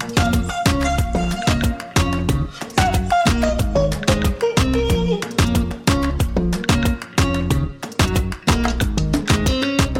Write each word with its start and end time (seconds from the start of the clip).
Thank 0.00 0.36
you. 0.36 0.41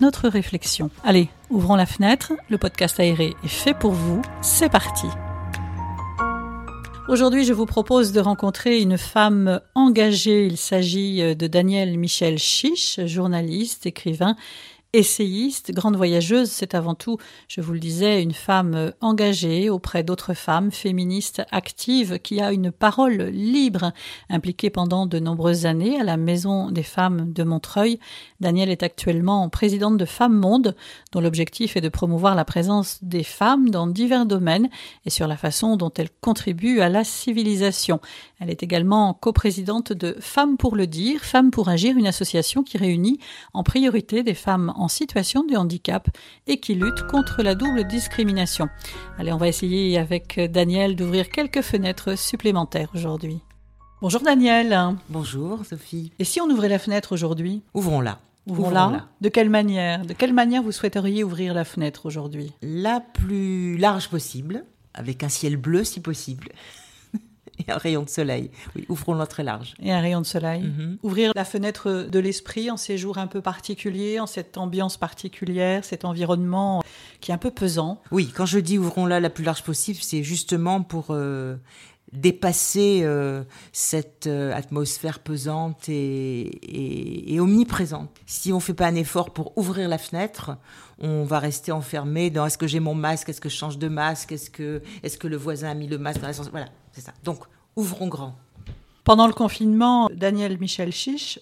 notre 0.00 0.28
réflexion. 0.28 0.90
Allez, 1.04 1.28
ouvrons 1.50 1.76
la 1.76 1.86
fenêtre, 1.86 2.32
le 2.48 2.58
podcast 2.58 3.00
aéré 3.00 3.34
est 3.44 3.48
fait 3.48 3.74
pour 3.74 3.92
vous, 3.92 4.22
c'est 4.42 4.68
parti. 4.68 5.06
Aujourd'hui, 7.08 7.44
je 7.44 7.54
vous 7.54 7.64
propose 7.64 8.12
de 8.12 8.20
rencontrer 8.20 8.82
une 8.82 8.98
femme 8.98 9.60
engagée. 9.74 10.44
Il 10.44 10.58
s'agit 10.58 11.34
de 11.34 11.46
Danielle 11.46 11.98
Michel 11.98 12.38
Chiche, 12.38 13.00
journaliste, 13.06 13.86
écrivain 13.86 14.36
Essayiste, 14.94 15.72
grande 15.74 15.96
voyageuse, 15.96 16.50
c'est 16.50 16.74
avant 16.74 16.94
tout, 16.94 17.18
je 17.46 17.60
vous 17.60 17.74
le 17.74 17.78
disais, 17.78 18.22
une 18.22 18.32
femme 18.32 18.94
engagée 19.02 19.68
auprès 19.68 20.02
d'autres 20.02 20.32
femmes, 20.32 20.70
féministes 20.70 21.42
actives, 21.50 22.18
qui 22.20 22.40
a 22.40 22.52
une 22.52 22.72
parole 22.72 23.24
libre, 23.24 23.92
impliquée 24.30 24.70
pendant 24.70 25.04
de 25.04 25.18
nombreuses 25.18 25.66
années 25.66 26.00
à 26.00 26.04
la 26.04 26.16
Maison 26.16 26.70
des 26.70 26.82
femmes 26.82 27.34
de 27.34 27.42
Montreuil. 27.44 28.00
Danielle 28.40 28.70
est 28.70 28.82
actuellement 28.82 29.46
présidente 29.50 29.98
de 29.98 30.06
Femmes 30.06 30.38
Monde, 30.38 30.74
dont 31.12 31.20
l'objectif 31.20 31.76
est 31.76 31.82
de 31.82 31.90
promouvoir 31.90 32.34
la 32.34 32.46
présence 32.46 32.98
des 33.02 33.24
femmes 33.24 33.68
dans 33.68 33.88
divers 33.88 34.24
domaines 34.24 34.70
et 35.04 35.10
sur 35.10 35.28
la 35.28 35.36
façon 35.36 35.76
dont 35.76 35.92
elles 35.98 36.08
contribuent 36.22 36.80
à 36.80 36.88
la 36.88 37.04
civilisation. 37.04 38.00
Elle 38.40 38.48
est 38.48 38.62
également 38.62 39.12
coprésidente 39.12 39.92
de 39.92 40.16
Femmes 40.18 40.56
pour 40.56 40.76
le 40.76 40.86
dire, 40.86 41.20
Femmes 41.20 41.50
pour 41.50 41.68
agir, 41.68 41.98
une 41.98 42.06
association 42.06 42.62
qui 42.62 42.78
réunit 42.78 43.18
en 43.52 43.64
priorité 43.64 44.22
des 44.22 44.32
femmes 44.32 44.72
en 44.78 44.88
situation 44.88 45.44
de 45.44 45.56
handicap 45.56 46.08
et 46.46 46.60
qui 46.60 46.74
lutte 46.74 47.06
contre 47.06 47.42
la 47.42 47.54
double 47.54 47.84
discrimination. 47.84 48.68
Allez, 49.18 49.32
on 49.32 49.36
va 49.36 49.48
essayer 49.48 49.98
avec 49.98 50.40
Daniel 50.50 50.96
d'ouvrir 50.96 51.28
quelques 51.28 51.62
fenêtres 51.62 52.16
supplémentaires 52.16 52.90
aujourd'hui. 52.94 53.40
Bonjour 54.00 54.20
Daniel. 54.20 54.96
Bonjour 55.08 55.64
Sophie. 55.66 56.12
Et 56.18 56.24
si 56.24 56.40
on 56.40 56.48
ouvrait 56.48 56.68
la 56.68 56.78
fenêtre 56.78 57.12
aujourd'hui? 57.12 57.62
Ouvrons-la. 57.74 58.18
Ouvrons-la. 58.46 59.06
De 59.20 59.28
quelle 59.28 59.50
manière? 59.50 60.06
De 60.06 60.14
quelle 60.14 60.32
manière 60.32 60.62
vous 60.62 60.72
souhaiteriez 60.72 61.24
ouvrir 61.24 61.52
la 61.52 61.64
fenêtre 61.64 62.06
aujourd'hui? 62.06 62.52
La 62.62 63.00
plus 63.00 63.76
large 63.76 64.08
possible, 64.08 64.64
avec 64.94 65.22
un 65.22 65.28
ciel 65.28 65.56
bleu 65.56 65.84
si 65.84 66.00
possible. 66.00 66.48
et 67.66 67.70
un 67.70 67.76
rayon 67.76 68.02
de 68.02 68.08
soleil. 68.08 68.50
Oui, 68.76 68.84
ouvrons-la 68.88 69.26
très 69.26 69.42
large. 69.42 69.74
Et 69.82 69.92
un 69.92 70.00
rayon 70.00 70.20
de 70.20 70.26
soleil. 70.26 70.62
Mhm. 70.62 70.98
Ouvrir 71.02 71.32
la 71.34 71.44
fenêtre 71.44 72.06
de 72.10 72.18
l'esprit 72.18 72.70
en 72.70 72.76
ces 72.76 72.98
jours 72.98 73.18
un 73.18 73.26
peu 73.26 73.40
particuliers, 73.40 74.20
en 74.20 74.26
cette 74.26 74.56
ambiance 74.56 74.96
particulière, 74.96 75.84
cet 75.84 76.04
environnement 76.04 76.82
qui 77.20 77.30
est 77.30 77.34
un 77.34 77.38
peu 77.38 77.50
pesant. 77.50 78.00
Oui, 78.10 78.32
quand 78.34 78.46
je 78.46 78.58
dis 78.58 78.78
ouvrons-la 78.78 79.20
la 79.20 79.30
plus 79.30 79.44
large 79.44 79.62
possible, 79.62 79.98
c'est 80.00 80.22
justement 80.22 80.82
pour 80.82 81.06
euh, 81.10 81.56
dépasser 82.12 83.00
euh, 83.02 83.42
cette 83.72 84.26
euh, 84.26 84.54
atmosphère 84.54 85.18
pesante 85.18 85.88
et, 85.88 87.34
et, 87.34 87.40
omniprésente. 87.40 88.10
Si 88.26 88.52
on 88.52 88.56
ne 88.56 88.60
fait 88.60 88.74
pas 88.74 88.86
un 88.86 88.94
effort 88.94 89.30
pour 89.30 89.56
ouvrir 89.56 89.88
la 89.88 89.98
fenêtre, 89.98 90.56
on 90.98 91.24
va 91.24 91.38
rester 91.38 91.70
enfermé 91.70 92.30
dans 92.30 92.46
est-ce 92.46 92.58
que 92.58 92.66
j'ai 92.66 92.80
mon 92.80 92.94
masque, 92.94 93.28
est-ce 93.28 93.40
que 93.40 93.48
je 93.48 93.56
change 93.56 93.78
de 93.78 93.88
masque, 93.88 94.32
est-ce 94.32 94.50
que, 94.50 94.82
est 95.02 95.18
que 95.18 95.28
le 95.28 95.36
voisin 95.36 95.70
a 95.70 95.74
mis 95.74 95.86
le 95.86 95.98
masque 95.98 96.20
dans 96.20 96.26
l'ascenseur 96.26 96.50
Voilà, 96.50 96.68
c'est 96.98 97.06
ça. 97.06 97.14
Donc, 97.22 97.44
ouvrons 97.76 98.08
grand. 98.08 98.36
Pendant 99.04 99.26
le 99.26 99.32
confinement, 99.32 100.08
Daniel 100.12 100.58
Michel 100.58 100.92
Chiche 100.92 101.38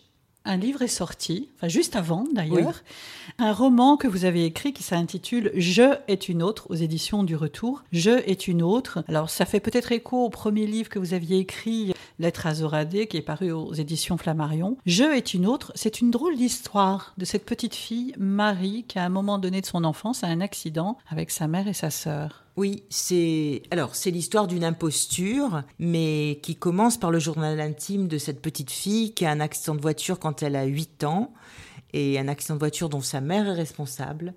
un 0.49 0.56
livre 0.56 0.83
est 0.83 0.89
sorti, 0.89 1.49
enfin 1.56 1.67
juste 1.67 1.97
avant 1.97 2.25
d'ailleurs, 2.33 2.84
un 3.39 3.53
roman 3.53 3.97
que 3.97 4.06
vous 4.06 4.25
avez 4.25 4.44
écrit 4.44 4.72
qui 4.72 4.84
s'intitule 4.84 5.50
Je 5.56 5.97
est 6.06 6.28
une 6.28 6.41
autre 6.41 6.67
aux 6.71 6.77
éditions 6.77 7.25
du 7.25 7.34
Retour. 7.34 7.83
Je 7.91 8.11
est 8.11 8.47
une 8.47 8.62
autre. 8.62 9.03
Alors 9.09 9.28
ça 9.28 9.44
fait 9.44 9.59
peut-être 9.59 9.91
écho 9.91 10.25
au 10.25 10.31
premier 10.31 10.67
livre 10.67 10.89
que 10.89 11.00
vous 11.00 11.15
aviez 11.15 11.39
écrit, 11.39 11.93
Lettre 12.21 12.47
à 12.47 12.55
Zoradé, 12.55 13.09
qui 13.09 13.17
est 13.17 13.23
paru 13.23 13.50
aux 13.50 13.75
éditions 13.75 14.17
Flammarion. 14.17 14.78
Je 14.87 15.03
est 15.03 15.34
une 15.34 15.47
autre, 15.47 15.73
c'est 15.75 16.00
une 16.00 16.12
drôle 16.12 16.37
d'histoire 16.37 17.12
de 17.19 17.25
cette 17.25 17.44
petite 17.44 17.75
fille, 17.75 18.15
Marie, 18.17 18.84
qui 18.87 19.00
à 19.00 19.05
un 19.05 19.09
moment 19.09 19.38
donné 19.38 19.61
de 19.61 19.67
son 19.67 19.83
enfance 19.83 20.23
a 20.23 20.28
un 20.28 20.41
accident 20.41 20.97
avec 21.11 21.33
sa 21.33 21.49
mère 21.49 21.67
et 21.67 21.75
sa 21.75 21.91
sœur. 21.91 22.45
Oui, 22.56 22.84
c'est 22.89 23.62
alors 23.71 23.94
c'est 23.94 24.11
l'histoire 24.11 24.47
d'une 24.47 24.65
imposture, 24.65 25.62
mais 25.78 26.41
qui 26.43 26.56
commence 26.56 26.97
par 26.97 27.11
le 27.11 27.19
journal 27.19 27.61
intime 27.61 28.09
de 28.09 28.17
cette 28.17 28.41
petite 28.41 28.71
fille 28.71 29.12
qui 29.12 29.27
a 29.27 29.31
un 29.31 29.41
accident 29.41 29.75
de 29.75 29.83
voiture 29.83 30.19
quand 30.19 30.43
elle 30.43 30.56
a 30.56 30.65
8 30.65 31.05
ans 31.05 31.34
et 31.93 32.19
un 32.19 32.28
accident 32.28 32.55
de 32.55 32.61
voiture 32.61 32.89
dont 32.89 33.03
sa 33.03 33.21
mère 33.21 33.47
est 33.47 33.53
responsable 33.53 34.34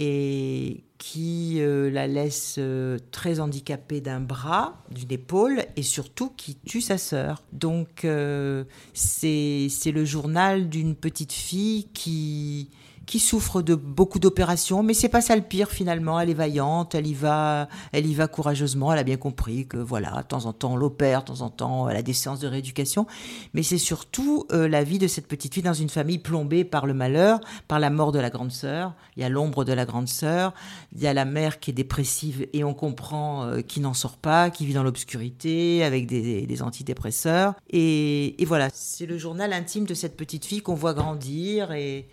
et 0.00 0.82
qui 0.96 1.60
euh, 1.60 1.90
la 1.90 2.06
laisse 2.06 2.56
euh, 2.58 2.98
très 3.10 3.38
handicapée 3.38 4.00
d'un 4.00 4.20
bras, 4.20 4.82
d'une 4.90 5.12
épaule, 5.12 5.62
et 5.76 5.82
surtout 5.82 6.30
qui 6.30 6.56
tue 6.56 6.80
sa 6.80 6.96
sœur. 6.96 7.42
Donc 7.52 8.04
euh, 8.04 8.64
c'est 8.94 9.68
le 9.92 10.04
journal 10.06 10.70
d'une 10.70 10.94
petite 10.96 11.34
fille 11.34 11.88
qui 11.92 12.70
qui 13.06 13.18
souffre 13.18 13.62
de 13.62 13.74
beaucoup 13.74 14.18
d'opérations, 14.18 14.82
mais 14.82 14.94
c'est 14.94 15.08
pas 15.08 15.20
ça 15.20 15.36
le 15.36 15.42
pire 15.42 15.70
finalement. 15.70 16.20
Elle 16.20 16.30
est 16.30 16.34
vaillante, 16.34 16.94
elle 16.94 17.06
y 17.06 17.14
va, 17.14 17.68
elle 17.92 18.06
y 18.06 18.14
va 18.14 18.28
courageusement. 18.28 18.92
Elle 18.92 18.98
a 18.98 19.04
bien 19.04 19.16
compris 19.16 19.66
que 19.66 19.76
voilà, 19.76 20.22
de 20.22 20.26
temps 20.26 20.46
en 20.46 20.52
temps 20.52 20.74
on 20.74 20.76
l'opère, 20.76 21.20
de 21.20 21.26
temps 21.26 21.40
en 21.40 21.50
temps 21.50 21.88
elle 21.88 21.96
a 21.96 22.02
des 22.02 22.12
séances 22.12 22.40
de 22.40 22.48
rééducation, 22.48 23.06
mais 23.54 23.62
c'est 23.62 23.78
surtout 23.78 24.46
euh, 24.52 24.68
la 24.68 24.84
vie 24.84 24.98
de 24.98 25.06
cette 25.06 25.26
petite 25.26 25.54
fille 25.54 25.62
dans 25.62 25.74
une 25.74 25.88
famille 25.88 26.18
plombée 26.18 26.64
par 26.64 26.86
le 26.86 26.94
malheur, 26.94 27.40
par 27.68 27.80
la 27.80 27.90
mort 27.90 28.12
de 28.12 28.18
la 28.18 28.30
grande 28.30 28.52
sœur. 28.52 28.94
Il 29.16 29.22
y 29.22 29.24
a 29.24 29.28
l'ombre 29.28 29.64
de 29.64 29.72
la 29.72 29.86
grande 29.86 30.08
sœur, 30.08 30.54
il 30.94 31.02
y 31.02 31.06
a 31.06 31.14
la 31.14 31.24
mère 31.24 31.60
qui 31.60 31.70
est 31.70 31.74
dépressive 31.74 32.46
et 32.52 32.64
on 32.64 32.74
comprend 32.74 33.44
euh, 33.44 33.60
qui 33.60 33.80
n'en 33.80 33.94
sort 33.94 34.16
pas, 34.16 34.50
qui 34.50 34.66
vit 34.66 34.74
dans 34.74 34.82
l'obscurité 34.82 35.82
avec 35.84 36.06
des, 36.06 36.62
antidépresseurs. 36.62 37.54
Et, 37.70 38.40
et 38.42 38.44
voilà, 38.44 38.68
c'est 38.72 39.06
le 39.06 39.16
journal 39.16 39.52
intime 39.52 39.84
de 39.84 39.94
cette 39.94 40.16
petite 40.16 40.44
fille 40.44 40.60
qu'on 40.60 40.74
voit 40.74 40.92
grandir 40.92 41.72
et 41.72 42.06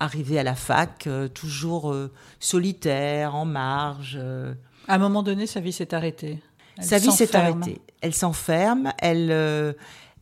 arrivé 0.00 0.38
à 0.38 0.42
la 0.42 0.54
fac, 0.54 1.06
euh, 1.06 1.28
toujours 1.28 1.92
euh, 1.92 2.10
solitaire, 2.40 3.36
en 3.36 3.44
marge. 3.44 4.18
Euh. 4.20 4.54
À 4.88 4.94
un 4.94 4.98
moment 4.98 5.22
donné, 5.22 5.46
sa 5.46 5.60
vie 5.60 5.72
s'est 5.72 5.94
arrêtée. 5.94 6.38
sa 6.80 6.98
vie 6.98 7.12
s'est 7.12 7.36
arrêtée. 7.36 7.80
Elle 8.00 8.14
s'enferme, 8.14 8.92
elle, 8.98 9.30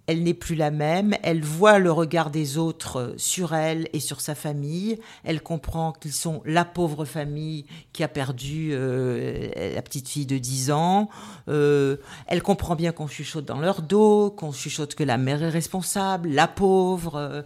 elle 0.09 0.23
n'est 0.25 0.35
plus 0.35 0.57
la 0.57 0.73
même, 0.73 1.15
elle 1.23 1.45
voit 1.45 1.79
le 1.79 1.93
regard 1.93 2.31
des 2.31 2.59
autres 2.59 3.15
sur 3.17 3.55
elle 3.55 3.89
et 3.93 4.01
sur 4.01 4.21
sa 4.21 4.35
famille, 4.35 4.99
elle 5.23 5.41
comprend 5.41 5.93
qu'ils 5.93 6.13
sont 6.13 6.43
la 6.45 6.65
pauvre 6.65 7.05
famille 7.05 7.67
qui 7.93 8.03
a 8.03 8.09
perdu 8.09 8.73
la 8.73 9.83
petite 9.83 10.09
fille 10.09 10.27
de 10.27 10.39
10 10.39 10.73
ans, 10.73 11.09
elle 11.47 12.43
comprend 12.43 12.75
bien 12.75 12.91
qu'on 12.91 13.07
chuchote 13.07 13.45
dans 13.45 13.61
leur 13.61 13.81
dos, 13.81 14.33
qu'on 14.33 14.51
chuchote 14.51 14.97
que 14.97 15.05
la 15.05 15.19
mère 15.19 15.41
est 15.45 15.51
responsable, 15.51 16.31
la 16.31 16.49
pauvre. 16.49 17.45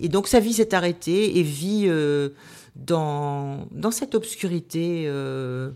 Et 0.00 0.08
donc 0.08 0.28
sa 0.28 0.40
vie 0.40 0.52
s'est 0.52 0.74
arrêtée 0.74 1.38
et 1.38 1.42
vit 1.42 1.84
euh, 1.86 2.30
dans, 2.76 3.66
dans 3.70 3.90
cette 3.90 4.14
obscurité 4.14 5.04
euh, 5.06 5.70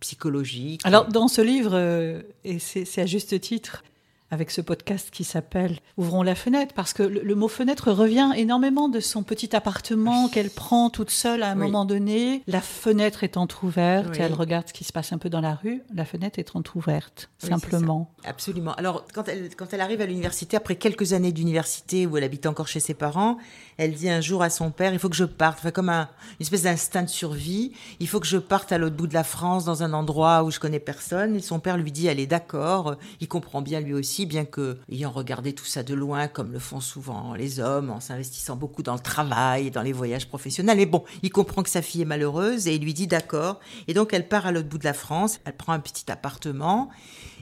psychologique. 0.00 0.80
Alors 0.84 1.06
dans 1.06 1.28
ce 1.28 1.40
livre, 1.40 1.72
euh, 1.74 2.22
et 2.44 2.58
c'est 2.58 3.00
à 3.00 3.06
juste 3.06 3.40
titre, 3.40 3.84
avec 4.32 4.50
ce 4.50 4.62
podcast 4.62 5.10
qui 5.10 5.24
s'appelle 5.24 5.78
Ouvrons 5.98 6.22
la 6.22 6.34
fenêtre, 6.34 6.72
parce 6.74 6.94
que 6.94 7.02
le, 7.02 7.34
mot 7.34 7.48
fenêtre 7.48 7.92
revient 7.92 8.32
énormément 8.34 8.88
de 8.88 8.98
son 8.98 9.22
petit 9.22 9.54
appartement 9.54 10.28
qu'elle 10.28 10.48
prend 10.48 10.88
toute 10.88 11.10
seule 11.10 11.42
à 11.42 11.50
un 11.50 11.54
moment 11.54 11.84
donné. 11.84 12.42
La 12.46 12.62
fenêtre 12.62 13.24
est 13.24 13.36
entr'ouverte, 13.36 14.16
elle 14.18 14.32
regarde 14.32 14.68
ce 14.68 14.72
qui 14.72 14.84
se 14.84 14.92
passe 14.92 15.12
un 15.12 15.18
peu 15.18 15.28
dans 15.28 15.42
la 15.42 15.54
rue, 15.54 15.82
la 15.94 16.06
fenêtre 16.06 16.38
est 16.38 16.56
entr'ouverte, 16.56 17.28
simplement. 17.36 18.10
Absolument. 18.24 18.72
Alors, 18.74 19.04
quand 19.12 19.28
elle, 19.28 19.54
quand 19.54 19.74
elle 19.74 19.82
arrive 19.82 20.00
à 20.00 20.06
l'université, 20.06 20.56
après 20.56 20.76
quelques 20.76 21.12
années 21.12 21.32
d'université 21.32 22.06
où 22.06 22.16
elle 22.16 22.24
habite 22.24 22.46
encore 22.46 22.68
chez 22.68 22.80
ses 22.80 22.94
parents, 22.94 23.36
elle 23.76 23.92
dit 23.92 24.08
un 24.08 24.22
jour 24.22 24.42
à 24.42 24.48
son 24.48 24.70
père, 24.70 24.94
il 24.94 24.98
faut 24.98 25.10
que 25.10 25.16
je 25.16 25.24
parte, 25.24 25.58
enfin, 25.58 25.72
comme 25.72 25.90
un, 25.90 26.08
une 26.40 26.44
espèce 26.44 26.62
d'instinct 26.62 27.02
de 27.02 27.10
survie, 27.10 27.72
il 28.00 28.08
faut 28.08 28.18
que 28.18 28.26
je 28.26 28.38
parte 28.38 28.72
à 28.72 28.78
l'autre 28.78 28.96
bout 28.96 29.06
de 29.06 29.14
la 29.14 29.24
France, 29.24 29.66
dans 29.66 29.82
un 29.82 29.92
endroit 29.92 30.42
où 30.42 30.50
je 30.50 30.58
connais 30.58 30.80
personne. 30.80 31.36
Et 31.36 31.40
son 31.40 31.60
père 31.60 31.76
lui 31.76 31.92
dit, 31.92 32.06
elle 32.06 32.20
est 32.20 32.26
d'accord, 32.26 32.96
il 33.20 33.28
comprend 33.28 33.60
bien 33.60 33.80
lui 33.80 33.92
aussi 33.92 34.21
bien 34.26 34.44
que 34.44 34.78
ayant 34.90 35.10
regardé 35.10 35.52
tout 35.52 35.64
ça 35.64 35.82
de 35.82 35.94
loin, 35.94 36.28
comme 36.28 36.52
le 36.52 36.58
font 36.58 36.80
souvent 36.80 37.34
les 37.34 37.60
hommes, 37.60 37.90
en 37.90 38.00
s'investissant 38.00 38.56
beaucoup 38.56 38.82
dans 38.82 38.94
le 38.94 39.00
travail, 39.00 39.70
dans 39.70 39.82
les 39.82 39.92
voyages 39.92 40.28
professionnels. 40.28 40.80
Et 40.80 40.86
bon, 40.86 41.04
il 41.22 41.30
comprend 41.30 41.62
que 41.62 41.70
sa 41.70 41.82
fille 41.82 42.02
est 42.02 42.06
malheureuse 42.06 42.66
et 42.66 42.74
il 42.74 42.82
lui 42.82 42.94
dit 42.94 43.06
d'accord. 43.06 43.60
Et 43.88 43.94
donc 43.94 44.12
elle 44.12 44.28
part 44.28 44.46
à 44.46 44.52
l'autre 44.52 44.68
bout 44.68 44.78
de 44.78 44.84
la 44.84 44.94
France, 44.94 45.40
elle 45.44 45.56
prend 45.56 45.72
un 45.72 45.80
petit 45.80 46.10
appartement. 46.10 46.90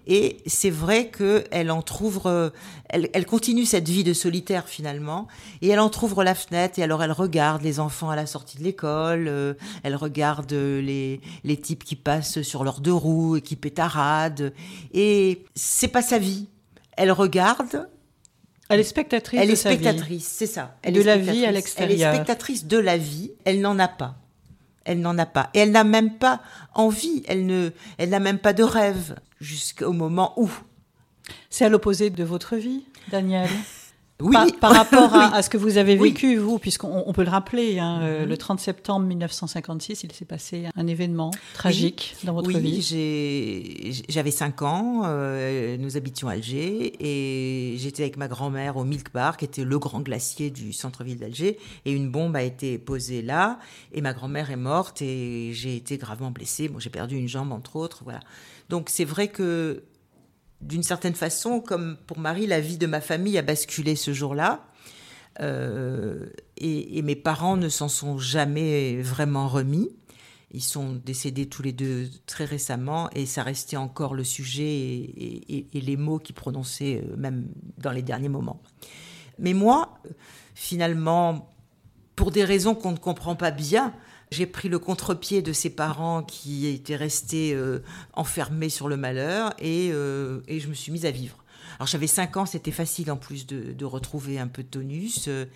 Et 0.07 0.39
c'est 0.47 0.71
vrai 0.71 1.11
qu'elle 1.11 1.71
euh, 1.71 2.51
elle, 2.89 3.27
continue 3.27 3.65
cette 3.65 3.89
vie 3.89 4.05
de 4.05 4.13
solitaire 4.13 4.69
finalement, 4.69 5.29
et 5.63 5.69
elle 5.69 5.81
en 5.81 5.89
trouve 5.89 6.21
la 6.23 6.35
fenêtre, 6.35 6.79
et 6.79 6.83
alors 6.83 7.03
elle 7.03 7.13
regarde 7.13 7.63
les 7.63 7.81
enfants 7.81 8.11
à 8.11 8.17
la 8.17 8.27
sortie 8.27 8.59
de 8.59 8.65
l'école, 8.65 9.29
euh, 9.29 9.55
elle 9.83 9.95
regarde 9.95 10.53
les, 10.53 11.21
les 11.45 11.57
types 11.57 11.85
qui 11.85 11.97
passent 11.97 12.43
sur 12.43 12.65
leurs 12.65 12.81
deux 12.81 12.93
roues 12.93 13.37
et 13.37 13.41
qui 13.41 13.57
pétaradent, 13.57 14.53
et 14.93 15.45
c'est 15.55 15.89
pas 15.89 16.03
sa 16.03 16.19
vie. 16.19 16.49
Elle 17.01 17.13
regarde, 17.13 17.89
elle 18.69 18.79
est 18.79 18.85
spectatrice. 18.85 19.41
Elle 19.41 19.51
est 19.51 19.57
spectatrice, 19.57 20.27
c'est 20.29 20.47
ça. 20.47 20.77
Elle 20.83 20.93
de 20.93 21.01
la 21.01 21.17
vie 21.17 21.47
à 21.47 21.51
l'extérieur. 21.51 22.11
Elle 22.11 22.15
est 22.15 22.17
spectatrice 22.17 22.67
de 22.67 22.77
la 22.77 22.99
vie. 22.99 23.33
Elle 23.47 23.63
n'en 23.63 23.79
a 23.79 23.89
pas. 23.89 24.17
Elle 24.85 25.01
n'en 25.01 25.17
a 25.17 25.25
pas. 25.25 25.49
Et 25.55 25.61
elle 25.61 25.71
n'a 25.71 25.83
même 25.83 26.19
pas 26.19 26.43
envie. 26.75 27.23
Elle 27.27 27.47
ne, 27.47 27.71
elle 27.97 28.11
n'a 28.11 28.21
même 28.21 28.39
pas 28.39 28.53
de 28.53 28.63
rêve 28.63 29.17
jusqu'au 29.41 29.95
moment 29.95 30.35
où. 30.37 30.51
C'est 31.49 31.65
à 31.65 31.71
l'opposé 31.71 32.11
de 32.11 32.23
votre 32.23 32.57
vie, 32.57 32.85
Daniel 33.11 33.49
oui. 34.21 34.37
Par, 34.61 34.73
rapport 34.73 35.15
à, 35.15 35.43
ce 35.43 35.51
que 35.51 35.57
vous 35.57 35.79
avez 35.79 35.97
vécu, 35.97 36.37
vous, 36.37 36.59
puisqu'on 36.59 37.13
peut 37.13 37.25
le 37.25 37.31
rappeler, 37.31 37.79
hein, 37.79 38.01
euh, 38.03 38.27
le 38.27 38.37
30 38.37 38.61
septembre 38.61 39.07
1956, 39.07 40.05
il 40.05 40.13
s'est 40.13 40.25
passé 40.25 40.67
un 40.77 40.87
événement 40.87 41.31
tragique 41.55 42.17
dans 42.25 42.35
votre 42.35 42.51
vie. 42.51 42.85
Oui, 42.93 44.05
j'avais 44.09 44.31
5 44.31 44.63
ans, 44.63 45.03
euh, 45.05 45.77
nous 45.79 45.97
habitions 45.97 46.29
Alger, 46.29 46.93
et 47.01 47.77
j'étais 47.79 48.03
avec 48.03 48.17
ma 48.17 48.29
grand-mère 48.29 48.77
au 48.77 48.85
Milk 48.85 49.13
Bar, 49.13 49.37
qui 49.37 49.45
était 49.45 49.65
le 49.65 49.79
grand 49.79 50.01
glacier 50.01 50.51
du 50.51 50.73
centre-ville 50.73 51.19
d'Alger, 51.19 51.59
et 51.85 51.93
une 51.93 52.11
bombe 52.11 52.37
a 52.37 52.43
été 52.43 52.79
posée 52.79 53.23
là, 53.23 53.59
et 53.93 54.01
ma 54.01 54.13
grand-mère 54.13 54.51
est 54.51 54.57
morte, 54.57 55.03
et 55.03 55.51
j'ai 55.53 55.77
été 55.77 55.99
gravement 55.99 56.31
blessée. 56.31 56.69
Bon, 56.69 56.79
j'ai 56.79 56.91
perdu 56.91 57.17
une 57.17 57.29
jambe, 57.29 57.53
entre 57.53 57.77
autres, 57.77 58.03
voilà. 58.05 58.21
Donc 58.69 58.89
c'est 58.89 59.05
vrai 59.05 59.29
que 59.29 59.83
d'une 60.61 60.83
certaine 60.83 61.15
façon, 61.15 61.61
comme 61.61 61.97
pour 62.07 62.19
Marie, 62.19 62.47
la 62.47 62.61
vie 62.61 62.79
de 62.79 62.87
ma 62.87 63.01
famille 63.01 63.39
a 63.39 63.43
basculé 63.43 63.97
ce 63.97 64.13
jour-là. 64.13 64.65
Euh, 65.41 66.27
et, 66.57 67.01
mes 67.03 67.17
parents 67.17 67.57
ne 67.57 67.69
s'en 67.69 67.89
sont 67.89 68.19
jamais 68.19 69.01
vraiment 69.01 69.49
remis. 69.49 69.91
Ils 70.53 70.63
sont 70.63 70.95
décédés 70.95 71.49
tous 71.49 71.63
les 71.63 71.73
deux 71.73 72.11
très 72.27 72.45
récemment 72.45 73.09
et 73.15 73.25
ça 73.25 73.45
restait 73.45 73.77
encore 73.77 74.15
le 74.15 74.25
sujet 74.25 74.65
et, 74.65 75.67
et 75.73 75.81
les 75.81 75.97
mots 75.97 76.19
qu'ils 76.19 76.35
prononçaient 76.35 77.05
euh, 77.05 77.17
même 77.17 77.47
dans 77.79 77.93
les 77.93 78.03
derniers 78.03 78.29
moments. 78.29 78.61
Mais 79.39 79.55
moi, 79.55 80.01
finalement, 80.55 81.49
pour 82.17 82.33
des 82.33 82.45
raisons 82.45 82.75
qu'on 82.75 82.93
ne 82.93 82.99
comprend 82.99 83.37
pas 83.37 83.53
bien, 83.53 83.95
j'ai 84.31 84.47
pris 84.47 84.69
le 84.69 84.79
contre-pied 84.79 85.43
de 85.43 85.53
ses 85.53 85.71
parents 85.71 86.23
qui 86.23 86.67
étaient 86.69 86.97
restés 86.97 87.53
euh, 87.53 87.83
enfermés 88.13 88.69
sur 88.69 88.89
le 88.89 88.97
malheur 88.97 89.53
euh, 89.63 90.41
et, 90.47 90.61
je 90.61 90.69
me 90.69 90.75
suis 90.75 90.93
mise 90.93 91.05
à 91.05 91.11
vivre. 91.11 91.40
Alors 91.81 91.87
j'avais 91.87 92.07
5 92.07 92.37
ans, 92.37 92.45
c'était 92.45 92.73
facile 92.73 93.11
en 93.11 93.17
plus 93.17 93.47
de, 93.47 93.85
retrouver 93.87 94.39
un 94.39 94.49
peu 94.49 94.63
de 94.63 94.69
tonus. 94.69 95.29
Euh, 95.29 95.47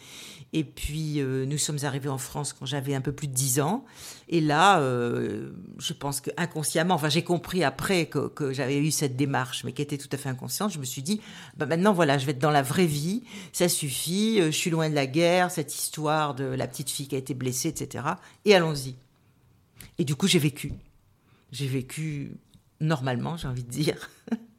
et 0.55 0.65
puis 0.65 1.21
nous 1.21 1.59
sommes 1.59 1.81
arrivés 1.82 2.09
en 2.09 2.17
France 2.17 2.55
quand 2.55 2.65
j'avais 2.65 2.94
un 2.94 3.03
peu 3.03 3.12
plus 3.12 3.26
de 3.26 3.35
10 3.35 3.61
ans. 3.61 3.85
Et 4.31 4.41
là, 4.41 4.81
je 4.81 5.93
pense 5.93 6.23
que 6.23 6.31
inconsciemment, 6.38 6.94
enfin 6.94 7.11
j'ai 7.11 7.25
compris 7.25 7.62
après 7.62 8.06
que, 8.06 8.53
j'avais 8.53 8.79
eu 8.79 8.91
cette 8.91 9.17
démarche, 9.17 9.65
mais 9.65 9.73
qui 9.73 9.82
était 9.82 9.99
tout 9.99 10.09
à 10.12 10.17
fait 10.17 10.31
inconsciente. 10.31 10.73
Je 10.73 10.79
me 10.79 10.85
suis 10.85 11.03
dit, 11.03 11.21
bah 11.59 11.67
maintenant 11.67 11.93
voilà, 11.93 12.17
je 12.17 12.25
vais 12.25 12.32
être 12.32 12.38
dans 12.38 12.53
la 12.53 12.62
vraie 12.62 12.87
vie, 12.87 13.25
ça 13.53 13.69
suffit. 13.69 14.38
je 14.41 14.50
suis 14.50 14.70
loin 14.70 14.88
de 14.88 14.94
la 14.94 15.06
guerre, 15.06 15.50
cette 15.50 15.75
histoire 15.75 16.35
de 16.35 16.44
la 16.44 16.69
petite 16.69 16.88
fille 16.88 17.09
qui 17.09 17.17
a 17.17 17.19
été 17.19 17.35
blessée, 17.35 17.69
etc. 17.69 18.05
Et 18.44 18.55
allons-y. 18.55 18.94
Et 19.99 20.05
du 20.05 20.15
coup, 20.15 20.27
j'ai 20.27 20.38
vécu. 20.38 20.73
J'ai 21.53 21.67
vécu 21.67 22.32
normalement, 22.81 23.37
j'ai 23.37 23.49
envie 23.49 23.65
de 23.65 23.70
dire. 23.70 24.11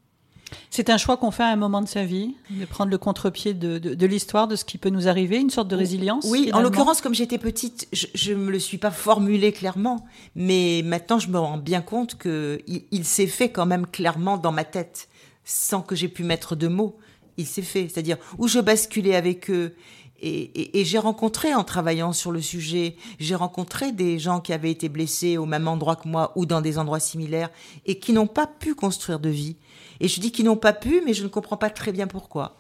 C'est 0.70 0.90
un 0.90 0.98
choix 0.98 1.18
qu'on 1.18 1.32
fait 1.32 1.44
à 1.44 1.48
un 1.48 1.56
moment 1.56 1.82
de 1.82 1.88
sa 1.88 2.04
vie, 2.04 2.36
de 2.50 2.66
prendre 2.66 2.92
le 2.92 2.98
contre-pied 2.98 3.54
de, 3.54 4.06
l'histoire, 4.06 4.48
de 4.48 4.56
ce 4.56 4.66
qui 4.66 4.78
peut 4.78 4.90
nous 4.90 5.08
arriver, 5.08 5.38
une 5.38 5.50
sorte 5.50 5.68
de 5.68 5.76
résilience. 5.76 6.26
Oui, 6.30 6.52
en 6.54 6.62
l'occurrence, 6.62 7.02
comme 7.02 7.16
j'étais 7.16 7.38
petite, 7.38 7.88
je 7.92 8.34
ne 8.34 8.38
me 8.38 8.52
le 8.52 8.60
suis 8.60 8.78
pas 8.78 8.92
formulé 8.92 9.52
clairement, 9.52 10.06
mais 10.36 10.82
maintenant 10.86 11.20
je 11.20 11.30
me 11.30 11.40
rends 11.40 11.58
bien 11.58 11.82
compte 11.82 12.18
qu'il 12.18 12.84
il, 12.92 13.06
s'est 13.06 13.28
fait 13.28 13.50
quand 13.50 13.66
même 13.66 13.88
clairement 13.88 14.38
dans 14.38 14.52
ma 14.52 14.64
tête, 14.64 15.08
sans 15.44 15.82
que 15.82 15.96
j'ai 15.96 16.10
pu 16.10 16.24
mettre 16.24 16.56
de 16.56 16.68
mots. 16.68 16.98
Il 17.38 17.48
s'est 17.48 17.62
fait, 17.62 17.90
c'est-à-dire 17.90 18.18
où 18.38 18.48
je 18.48 18.60
basculais 18.60 19.16
avec 19.16 19.50
eux 19.50 19.76
et, 20.22 20.84
j'ai 20.86 20.98
rencontré, 20.98 21.54
en 21.54 21.64
travaillant 21.64 22.14
sur 22.14 22.32
le 22.32 22.42
sujet, 22.42 22.96
j'ai 23.20 23.36
rencontré 23.36 23.92
des 23.92 24.18
gens 24.18 24.40
qui 24.40 24.54
avaient 24.54 24.72
été 24.72 24.88
blessés 24.88 25.38
au 25.38 25.46
même 25.46 25.68
endroit 25.68 25.98
que 25.98 26.08
moi 26.08 26.32
ou 26.36 26.46
dans 26.46 26.62
des 26.62 26.78
endroits 26.78 27.02
similaires 27.02 27.50
et 27.86 28.00
qui 28.00 28.14
n'ont 28.14 28.28
pas 28.28 28.48
pu 28.48 28.76
construire 28.76 29.20
de 29.20 29.30
vie. 29.30 29.58
Et 30.00 30.08
je 30.08 30.20
dis 30.20 30.32
qu'ils 30.32 30.46
n'ont 30.46 30.56
pas 30.56 30.74
pu, 30.74 31.02
mais 31.06 31.14
je 31.14 31.24
ne 31.24 31.28
comprends 31.28 31.58
pas 31.58 31.70
très 31.70 31.92
bien 31.92 32.08
pourquoi. 32.08 32.58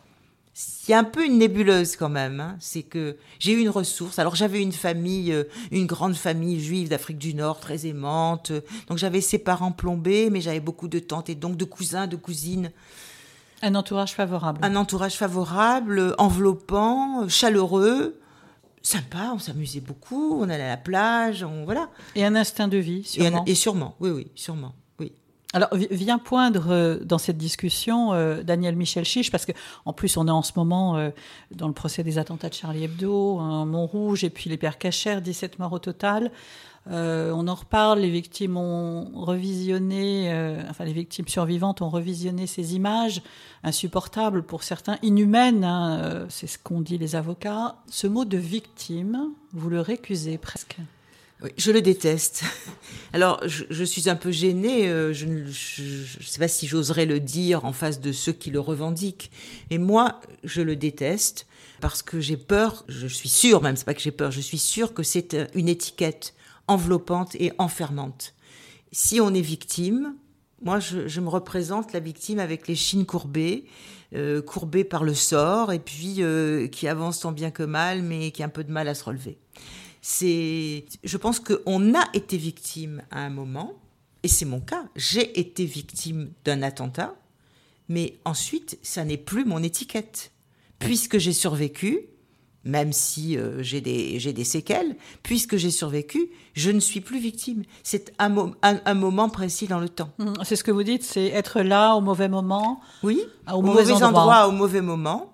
A 0.89 0.97
un 0.97 1.03
peu 1.03 1.25
une 1.25 1.37
nébuleuse 1.37 1.97
quand 1.97 2.09
même. 2.09 2.39
Hein. 2.39 2.55
C'est 2.59 2.83
que 2.83 3.17
j'ai 3.39 3.51
eu 3.53 3.59
une 3.59 3.69
ressource. 3.69 4.19
Alors 4.19 4.35
j'avais 4.35 4.61
une 4.61 4.71
famille, 4.71 5.33
euh, 5.33 5.43
une 5.71 5.85
grande 5.85 6.15
famille 6.15 6.61
juive 6.61 6.87
d'Afrique 6.87 7.17
du 7.17 7.33
Nord, 7.33 7.59
très 7.59 7.85
aimante. 7.87 8.53
Donc 8.87 8.97
j'avais 8.97 9.19
ses 9.19 9.37
parents 9.37 9.73
plombés, 9.73 10.29
mais 10.29 10.39
j'avais 10.39 10.61
beaucoup 10.61 10.87
de 10.87 10.99
tantes 10.99 11.29
et 11.29 11.35
donc 11.35 11.57
de 11.57 11.65
cousins, 11.65 12.07
de 12.07 12.15
cousines. 12.15 12.71
Un 13.61 13.75
entourage 13.75 14.13
favorable. 14.13 14.59
Un 14.61 14.75
entourage 14.77 15.15
favorable, 15.15 16.15
enveloppant, 16.17 17.27
chaleureux 17.27 18.17
sympa, 18.85 19.31
on 19.33 19.39
s'amusait 19.39 19.79
beaucoup, 19.79 20.39
on 20.39 20.43
allait 20.47 20.63
à 20.63 20.69
la 20.69 20.77
plage, 20.77 21.43
on 21.43 21.65
voilà. 21.65 21.89
Et 22.15 22.23
un 22.23 22.35
instinct 22.35 22.67
de 22.67 22.77
vie, 22.77 23.03
sûrement. 23.03 23.43
Et, 23.45 23.55
sûrement, 23.55 23.95
oui, 23.99 24.11
oui, 24.11 24.27
sûrement. 24.35 24.73
Alors 25.55 25.69
vient 25.73 26.19
poindre 26.19 26.69
euh, 26.69 26.99
dans 26.99 27.17
cette 27.17 27.37
discussion 27.37 28.11
euh, 28.11 28.43
Daniel 28.43 28.75
Michel 28.75 29.05
Chiche 29.05 29.31
parce 29.31 29.45
que 29.45 29.53
en 29.85 29.93
plus 29.93 30.17
on 30.17 30.27
est 30.27 30.31
en 30.31 30.41
ce 30.41 30.51
moment 30.57 30.97
euh, 30.97 31.11
dans 31.51 31.69
le 31.69 31.73
procès 31.73 32.03
des 32.03 32.17
attentats 32.17 32.49
de 32.49 32.53
Charlie 32.53 32.83
Hebdo, 32.83 33.37
Montrouge 33.65 34.25
et 34.25 34.29
puis 34.29 34.49
les 34.49 34.57
Pères 34.57 34.77
Cachères, 34.77 35.21
17 35.21 35.57
morts 35.59 35.71
au 35.71 35.79
total. 35.79 36.29
On 36.87 37.47
en 37.47 37.55
reparle, 37.55 37.99
les 37.99 38.11
victimes 38.11 38.57
ont 38.57 39.09
revisionné, 39.15 40.29
enfin 40.69 40.85
les 40.85 40.93
victimes 40.93 41.27
survivantes 41.27 41.81
ont 41.81 41.89
revisionné 41.89 42.45
ces 42.45 42.75
images 42.75 43.23
insupportables 43.63 44.43
pour 44.43 44.61
certains, 44.61 44.97
inhumaines, 45.01 45.63
hein, 45.63 46.27
c'est 46.29 46.45
ce 46.45 46.59
qu'ont 46.59 46.81
dit 46.81 46.99
les 46.99 47.15
avocats. 47.15 47.77
Ce 47.89 48.05
mot 48.05 48.23
de 48.23 48.37
victime, 48.37 49.31
vous 49.53 49.71
le 49.71 49.81
récusez 49.81 50.37
presque. 50.37 50.77
Je 51.57 51.71
le 51.71 51.81
déteste. 51.81 52.43
Alors, 53.13 53.41
je, 53.45 53.83
suis 53.83 54.09
un 54.09 54.15
peu 54.15 54.31
gênée, 54.31 54.87
je 55.13 55.25
ne 55.25 55.51
sais 55.51 56.39
pas 56.39 56.47
si 56.47 56.67
j'oserais 56.67 57.05
le 57.05 57.19
dire 57.19 57.63
en 57.63 57.71
face 57.71 58.01
de 58.01 58.11
ceux 58.11 58.33
qui 58.33 58.51
le 58.51 58.59
revendiquent. 58.59 59.31
Et 59.69 59.77
moi, 59.77 60.19
je 60.43 60.61
le 60.61 60.75
déteste 60.75 61.47
parce 61.79 62.01
que 62.01 62.19
j'ai 62.19 62.37
peur, 62.37 62.83
je 62.87 63.07
suis 63.07 63.29
sûre 63.29 63.61
même, 63.61 63.75
c'est 63.75 63.85
pas 63.85 63.93
que 63.93 64.01
j'ai 64.01 64.11
peur, 64.11 64.31
je 64.31 64.41
suis 64.41 64.57
sûre 64.57 64.93
que 64.93 65.03
c'est 65.03 65.35
une 65.53 65.69
étiquette 65.69 66.33
enveloppante 66.67 67.35
et 67.35 67.51
enfermante. 67.57 68.33
Si 68.91 69.19
on 69.19 69.33
est 69.33 69.41
victime, 69.41 70.15
moi 70.61 70.79
je, 70.79 71.19
me 71.19 71.29
représente 71.29 71.93
la 71.93 71.99
victime 71.99 72.39
avec 72.39 72.67
les 72.67 72.75
chines 72.75 73.05
courbées, 73.05 73.65
euh, 74.15 74.41
courbées 74.41 74.83
par 74.83 75.03
le 75.03 75.13
sort, 75.13 75.73
et 75.73 75.79
puis 75.79 76.17
euh, 76.19 76.67
qui 76.67 76.87
avance 76.87 77.19
tant 77.19 77.31
bien 77.31 77.51
que 77.51 77.63
mal, 77.63 78.01
mais 78.01 78.31
qui 78.31 78.41
a 78.41 78.45
un 78.45 78.49
peu 78.49 78.63
de 78.63 78.71
mal 78.71 78.87
à 78.87 78.95
se 78.95 79.03
relever. 79.03 79.37
C'est, 80.07 80.85
je 81.03 81.17
pense 81.17 81.39
qu'on 81.39 81.95
a 81.95 82.03
été 82.13 82.37
victime 82.37 83.01
à 83.09 83.21
un 83.21 83.31
moment, 83.31 83.73
et 84.21 84.27
c'est 84.27 84.45
mon 84.45 84.59
cas. 84.59 84.83
J'ai 84.95 85.39
été 85.39 85.65
victime 85.65 86.29
d'un 86.43 86.61
attentat, 86.61 87.15
mais 87.89 88.19
ensuite, 88.23 88.77
ça 88.83 89.03
n'est 89.03 89.17
plus 89.17 89.45
mon 89.45 89.63
étiquette. 89.63 90.31
Puisque 90.77 91.17
j'ai 91.17 91.33
survécu, 91.33 92.01
même 92.63 92.93
si 92.93 93.35
euh, 93.35 93.63
j'ai 93.63 93.81
des, 93.81 94.19
des, 94.19 94.43
séquelles, 94.43 94.95
puisque 95.23 95.57
j'ai 95.57 95.71
survécu, 95.71 96.29
je 96.53 96.69
ne 96.69 96.79
suis 96.79 97.01
plus 97.01 97.17
victime. 97.17 97.63
C'est 97.81 98.13
un, 98.19 98.53
un, 98.61 98.93
moment 98.93 99.29
précis 99.29 99.65
dans 99.65 99.79
le 99.79 99.89
temps. 99.89 100.11
Mmh, 100.19 100.33
c'est 100.43 100.55
ce 100.55 100.63
que 100.63 100.69
vous 100.69 100.83
dites, 100.83 101.01
c'est 101.01 101.29
être 101.29 101.61
là 101.61 101.95
au 101.95 102.01
mauvais 102.01 102.29
moment. 102.29 102.79
Oui, 103.01 103.21
au, 103.51 103.63
mauvais, 103.63 103.91
endroit. 104.03 104.47
au 104.49 104.51
mauvais 104.51 104.81
moment. 104.81 105.33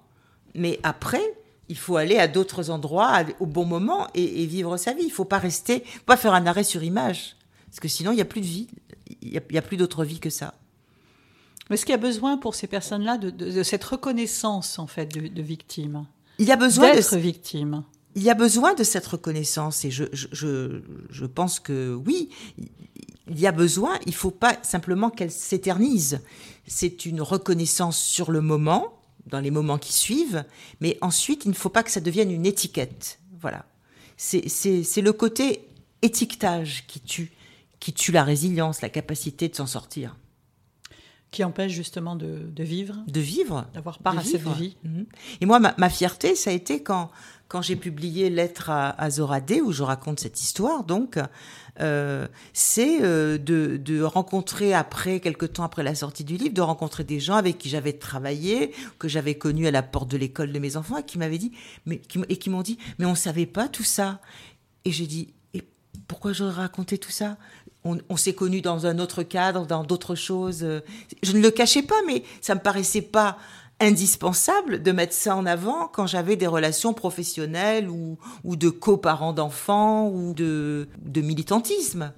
Mais 0.55 0.79
après, 0.83 1.40
il 1.71 1.77
faut 1.77 1.95
aller 1.95 2.17
à 2.17 2.27
d'autres 2.27 2.69
endroits 2.69 3.23
au 3.39 3.45
bon 3.45 3.63
moment 3.63 4.07
et, 4.13 4.45
vivre 4.45 4.75
sa 4.75 4.91
vie. 4.91 5.03
Il 5.03 5.07
ne 5.07 5.13
faut 5.13 5.23
pas 5.23 5.37
rester, 5.37 5.85
pas 6.05 6.17
faire 6.17 6.33
un 6.33 6.45
arrêt 6.45 6.65
sur 6.65 6.83
image. 6.83 7.37
Parce 7.67 7.79
que 7.79 7.87
sinon, 7.87 8.11
il 8.11 8.15
n'y 8.15 8.21
a 8.21 8.25
plus 8.25 8.41
de 8.41 8.45
vie. 8.45 8.67
Il 9.21 9.29
n'y 9.29 9.57
a, 9.57 9.61
plus 9.61 9.77
d'autre 9.77 10.03
vie 10.03 10.19
que 10.19 10.29
ça. 10.29 10.53
Mais 11.69 11.75
est-ce 11.75 11.85
qu'il 11.85 11.93
y 11.93 11.95
a 11.95 11.97
besoin 11.97 12.37
pour 12.37 12.55
ces 12.55 12.67
personnes-là 12.67 13.17
de, 13.17 13.63
cette 13.63 13.85
reconnaissance, 13.85 14.79
en 14.79 14.87
fait, 14.87 15.05
de, 15.05 15.29
de 15.29 15.41
victime? 15.41 16.05
Il 16.39 16.45
y 16.45 16.51
a 16.51 16.57
besoin 16.57 16.93
d'être 16.93 17.15
victime. 17.15 17.83
Il 18.15 18.23
y 18.23 18.29
a 18.29 18.33
besoin 18.33 18.73
de 18.73 18.83
cette 18.83 19.07
reconnaissance 19.07 19.85
et 19.85 19.91
je, 19.91 20.03
je, 20.11 20.81
je, 21.09 21.25
pense 21.25 21.61
que 21.61 21.97
oui, 22.05 22.27
il 23.29 23.39
y 23.39 23.47
a 23.47 23.53
besoin, 23.53 23.97
il 24.05 24.13
faut 24.13 24.31
pas 24.31 24.57
simplement 24.61 25.09
qu'elle 25.09 25.31
s'éternise. 25.31 26.19
C'est 26.67 27.05
une 27.05 27.21
reconnaissance 27.21 27.97
sur 27.97 28.31
le 28.31 28.41
moment, 28.41 29.00
dans 29.25 29.39
les 29.39 29.51
moments 29.51 29.77
qui 29.77 29.93
suivent, 29.93 30.43
mais 30.79 30.97
ensuite, 31.01 31.45
il 31.45 31.49
ne 31.49 31.55
faut 31.55 31.69
pas 31.69 31.83
que 31.83 31.91
ça 31.91 32.01
devienne 32.01 32.31
une 32.31 32.45
étiquette. 32.45 33.19
Voilà. 33.39 33.65
C'est 34.17 35.01
le 35.01 35.13
côté 35.13 35.67
étiquetage 36.01 36.85
qui 36.87 36.99
tue, 36.99 37.31
qui 37.79 37.93
tue 37.93 38.11
la 38.11 38.23
résilience, 38.23 38.81
la 38.81 38.89
capacité 38.89 39.47
de 39.49 39.55
s'en 39.55 39.67
sortir. 39.67 40.15
Qui 41.31 41.43
empêche 41.43 41.71
justement 41.71 42.15
de, 42.15 42.51
vivre. 42.59 42.97
De 43.07 43.21
vivre. 43.21 43.65
D'avoir 43.73 43.99
part 43.99 44.17
à 44.17 44.23
cette 44.23 44.47
vie. 44.49 44.75
Mhm. 44.83 45.05
Et 45.39 45.45
moi, 45.45 45.59
ma, 45.59 45.89
fierté, 45.89 46.35
ça 46.35 46.49
a 46.49 46.53
été 46.53 46.83
quand, 46.83 47.09
quand 47.47 47.61
j'ai 47.61 47.77
publié 47.77 48.29
Lettre 48.29 48.69
à, 48.69 48.89
à 49.01 49.09
Zoradé, 49.09 49.61
où 49.61 49.71
je 49.71 49.81
raconte 49.81 50.19
cette 50.19 50.41
histoire, 50.41 50.83
donc, 50.83 51.17
euh, 51.79 52.27
c'est 52.53 53.01
euh, 53.01 53.37
de, 53.37 54.01
rencontrer 54.03 54.73
après, 54.73 55.19
quelques 55.19 55.53
temps 55.53 55.63
après 55.63 55.83
la 55.83 55.95
sortie 55.95 56.23
du 56.23 56.37
livre, 56.37 56.53
de 56.53 56.61
rencontrer 56.61 57.03
des 57.03 57.19
gens 57.19 57.35
avec 57.35 57.57
qui 57.57 57.69
j'avais 57.69 57.93
travaillé, 57.93 58.73
que 58.99 59.07
j'avais 59.07 59.35
connus 59.35 59.67
à 59.67 59.71
la 59.71 59.83
porte 59.83 60.09
de 60.09 60.17
l'école 60.17 60.51
de 60.51 60.59
mes 60.59 60.75
enfants, 60.75 60.97
et 60.97 61.03
qui 61.03 61.17
m'avaient 61.17 61.37
dit, 61.37 61.51
mais, 61.85 62.01
et 62.29 62.37
qui 62.37 62.49
m'ont 62.49 62.61
dit, 62.61 62.77
mais 62.99 63.05
on 63.05 63.15
savait 63.15 63.45
pas 63.45 63.67
tout 63.67 63.83
ça. 63.83 64.19
Et 64.85 64.91
j'ai 64.91 65.07
dit, 65.07 65.33
et 65.53 65.63
pourquoi 66.07 66.33
j'aurais 66.33 66.53
raconté 66.53 66.97
tout 66.97 67.11
ça? 67.11 67.37
On, 67.83 67.97
on 68.09 68.17
s'est 68.17 68.33
connus 68.33 68.61
dans 68.61 68.85
un 68.85 68.99
autre 68.99 69.23
cadre, 69.23 69.65
dans 69.65 69.83
d'autres 69.83 70.15
choses. 70.15 70.65
Je 71.23 71.31
ne 71.31 71.41
le 71.41 71.49
cachais 71.49 71.81
pas, 71.81 71.99
mais 72.05 72.23
ça 72.41 72.53
me 72.53 72.59
paraissait 72.59 73.01
pas 73.01 73.37
indispensable 73.81 74.81
de 74.81 74.91
mettre 74.91 75.13
ça 75.13 75.35
en 75.35 75.45
avant 75.45 75.87
quand 75.87 76.07
j'avais 76.07 76.37
des 76.37 76.47
relations 76.47 76.93
professionnelles 76.93 77.89
ou, 77.89 78.17
ou 78.43 78.55
de 78.55 78.69
coparents 78.69 79.33
d'enfants 79.33 80.07
ou 80.09 80.33
de, 80.33 80.87
de 81.01 81.21
militantisme. 81.21 82.13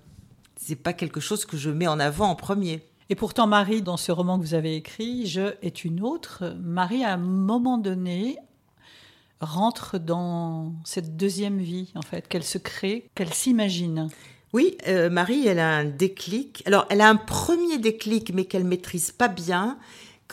C'est 0.57 0.75
pas 0.75 0.93
quelque 0.93 1.19
chose 1.19 1.45
que 1.45 1.57
je 1.57 1.69
mets 1.69 1.87
en 1.87 1.99
avant 1.99 2.29
en 2.29 2.35
premier. 2.35 2.83
Et 3.09 3.15
pourtant, 3.15 3.47
Marie, 3.47 3.81
dans 3.81 3.97
ce 3.97 4.11
roman 4.11 4.39
que 4.39 4.43
vous 4.43 4.53
avez 4.53 4.75
écrit, 4.75 5.25
Je 5.25 5.55
est 5.61 5.83
une 5.83 6.01
autre, 6.01 6.55
Marie, 6.61 7.03
à 7.03 7.13
un 7.13 7.17
moment 7.17 7.77
donné, 7.77 8.37
rentre 9.41 9.99
dans 9.99 10.73
cette 10.85 11.17
deuxième 11.17 11.59
vie, 11.59 11.91
en 11.95 12.01
fait, 12.01 12.27
qu'elle 12.27 12.43
se 12.43 12.57
crée, 12.57 13.09
qu'elle 13.15 13.33
s'imagine. 13.33 14.09
Oui, 14.53 14.77
euh, 14.87 15.09
Marie, 15.09 15.47
elle 15.47 15.59
a 15.59 15.69
un 15.69 15.85
déclic. 15.85 16.63
Alors, 16.65 16.85
elle 16.89 17.01
a 17.01 17.09
un 17.09 17.15
premier 17.15 17.77
déclic, 17.77 18.31
mais 18.33 18.45
qu'elle 18.45 18.63
maîtrise 18.63 19.11
pas 19.11 19.27
bien. 19.27 19.77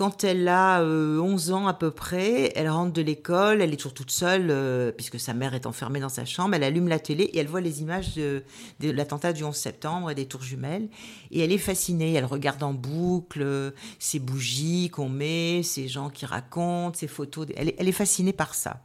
Quand 0.01 0.25
elle 0.25 0.49
a 0.49 0.83
11 0.83 1.51
euh, 1.51 1.53
ans 1.53 1.67
à 1.67 1.75
peu 1.75 1.91
près, 1.91 2.55
elle 2.57 2.71
rentre 2.71 2.95
de 2.95 3.03
l'école, 3.03 3.61
elle 3.61 3.75
est 3.75 3.77
toujours 3.77 3.93
toute 3.93 4.11
seule, 4.11 4.47
euh, 4.49 4.93
puisque 4.93 5.21
sa 5.21 5.35
mère 5.35 5.53
est 5.53 5.67
enfermée 5.67 6.01
dans 6.01 6.09
sa 6.09 6.25
chambre, 6.25 6.55
elle 6.55 6.63
allume 6.63 6.89
la 6.89 6.99
télé 6.99 7.25
et 7.25 7.39
elle 7.39 7.49
voit 7.49 7.61
les 7.61 7.83
images 7.83 8.15
de, 8.15 8.43
l'attentat 8.81 9.35
du 9.35 9.45
11 9.45 9.55
septembre 9.55 10.11
et 10.11 10.15
des 10.15 10.25
tours 10.25 10.43
jumelles. 10.43 10.89
Et 11.31 11.41
elle 11.41 11.53
est 11.53 11.59
fascinée, 11.59 12.15
elle 12.15 12.25
regarde 12.25 12.63
en 12.63 12.73
boucle 12.73 13.43
euh, 13.43 13.73
ces 13.99 14.21
bougies 14.21 14.89
qu'on 14.89 15.11
met, 15.11 15.63
ces 15.63 15.87
gens 15.87 16.09
qui 16.09 16.25
racontent, 16.25 16.97
ces 16.97 17.07
photos. 17.07 17.49
Elle 17.55 17.69
est, 17.69 17.93
fascinée 17.93 18.33
par 18.33 18.55
ça. 18.55 18.81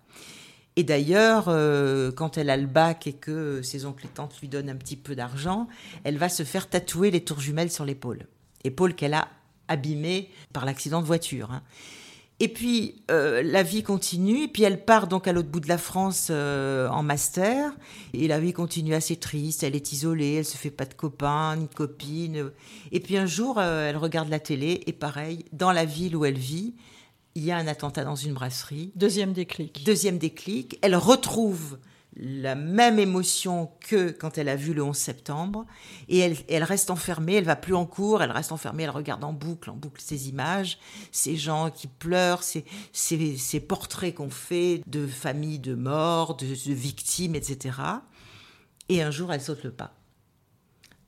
Et 0.75 0.83
d'ailleurs, 0.83 1.45
quand 2.15 2.37
elle 2.37 2.49
a 2.49 2.57
le 2.57 2.67
bac 2.67 3.07
et 3.07 3.13
que 3.13 3.61
ses 3.61 3.85
oncles 3.85 4.07
et 4.07 4.09
tantes 4.09 4.37
lui 4.41 4.49
donnent 4.49 4.69
un 4.69 4.75
petit 4.75 4.97
peu 4.97 5.15
d'argent, 5.15 5.69
elle 6.03 6.17
va 6.17 6.27
se 6.27 6.43
faire 6.43 6.69
tatouer 6.69 7.09
les 7.09 7.23
tours 7.23 7.39
jumelles 7.39 7.71
sur 7.71 7.85
l'épaule. 7.85 8.27
Épaule 8.65 8.95
qu'elle 8.95 9.13
a 9.13 9.29
abîmée 9.67 10.29
par 10.53 10.65
l'accident 10.65 11.01
de 11.01 11.07
voiture. 11.07 11.51
Hein. 11.51 11.61
Et 12.41 12.49
puis 12.49 13.01
euh, 13.11 13.41
la 13.43 13.63
vie 13.63 13.81
continue, 13.81 14.43
et 14.43 14.47
puis 14.49 14.63
elle 14.63 14.83
part 14.83 15.07
donc 15.07 15.25
à 15.27 15.31
l'autre 15.31 15.47
bout 15.47 15.61
de 15.61 15.69
la 15.69 15.77
France 15.77 16.27
euh, 16.31 16.89
en 16.89 17.01
master, 17.01 17.71
et 18.13 18.27
la 18.27 18.41
vie 18.41 18.51
continue 18.51 18.93
assez 18.93 19.15
triste, 19.15 19.63
elle 19.63 19.75
est 19.75 19.93
isolée, 19.93 20.33
elle 20.33 20.45
se 20.45 20.57
fait 20.57 20.71
pas 20.71 20.85
de 20.85 20.93
copains, 20.93 21.55
ni 21.55 21.67
de 21.67 21.73
copines. 21.73 22.51
Et 22.91 22.99
puis 22.99 23.15
un 23.15 23.25
jour, 23.25 23.57
euh, 23.57 23.89
elle 23.89 23.95
regarde 23.95 24.27
la 24.27 24.39
télé, 24.39 24.83
et 24.85 24.91
pareil, 24.91 25.45
dans 25.53 25.71
la 25.71 25.85
ville 25.85 26.15
où 26.17 26.25
elle 26.25 26.37
vit, 26.37 26.75
il 27.35 27.45
y 27.45 27.51
a 27.51 27.57
un 27.57 27.67
attentat 27.67 28.03
dans 28.03 28.15
une 28.15 28.33
brasserie. 28.33 28.91
Deuxième 28.95 29.31
déclic. 29.31 29.85
Deuxième 29.85 30.17
déclic, 30.17 30.77
elle 30.81 30.95
retrouve 30.95 31.77
la 32.17 32.55
même 32.55 32.97
émotion 32.97 33.71
que 33.81 34.09
quand 34.09 34.37
elle 34.37 34.47
a 34.47 34.55
vu 34.55 34.73
le 34.73 34.83
11 34.83 34.95
septembre. 34.95 35.65
Et 36.07 36.19
elle, 36.19 36.63
reste 36.63 36.89
enfermée, 36.89 37.35
elle 37.35 37.43
va 37.43 37.55
plus 37.55 37.75
en 37.75 37.85
cours, 37.85 38.23
elle 38.23 38.31
reste 38.31 38.51
enfermée, 38.51 38.83
elle 38.83 38.89
regarde 38.89 39.23
en 39.23 39.33
boucle, 39.33 39.69
en 39.69 39.75
boucle 39.75 40.01
ces 40.01 40.29
images, 40.29 40.79
ces 41.11 41.35
gens 41.35 41.69
qui 41.69 41.87
pleurent, 41.87 42.43
ces, 42.43 42.65
ces, 42.93 43.59
portraits 43.59 44.15
qu'on 44.15 44.29
fait 44.29 44.81
de 44.87 45.07
familles 45.07 45.59
de 45.59 45.75
morts, 45.75 46.35
de, 46.37 46.45
de 46.45 46.73
victimes, 46.73 47.35
etc. 47.35 47.77
Et 48.87 49.01
un 49.01 49.11
jour, 49.11 49.33
elle 49.33 49.41
saute 49.41 49.63
le 49.63 49.71
pas. 49.71 49.93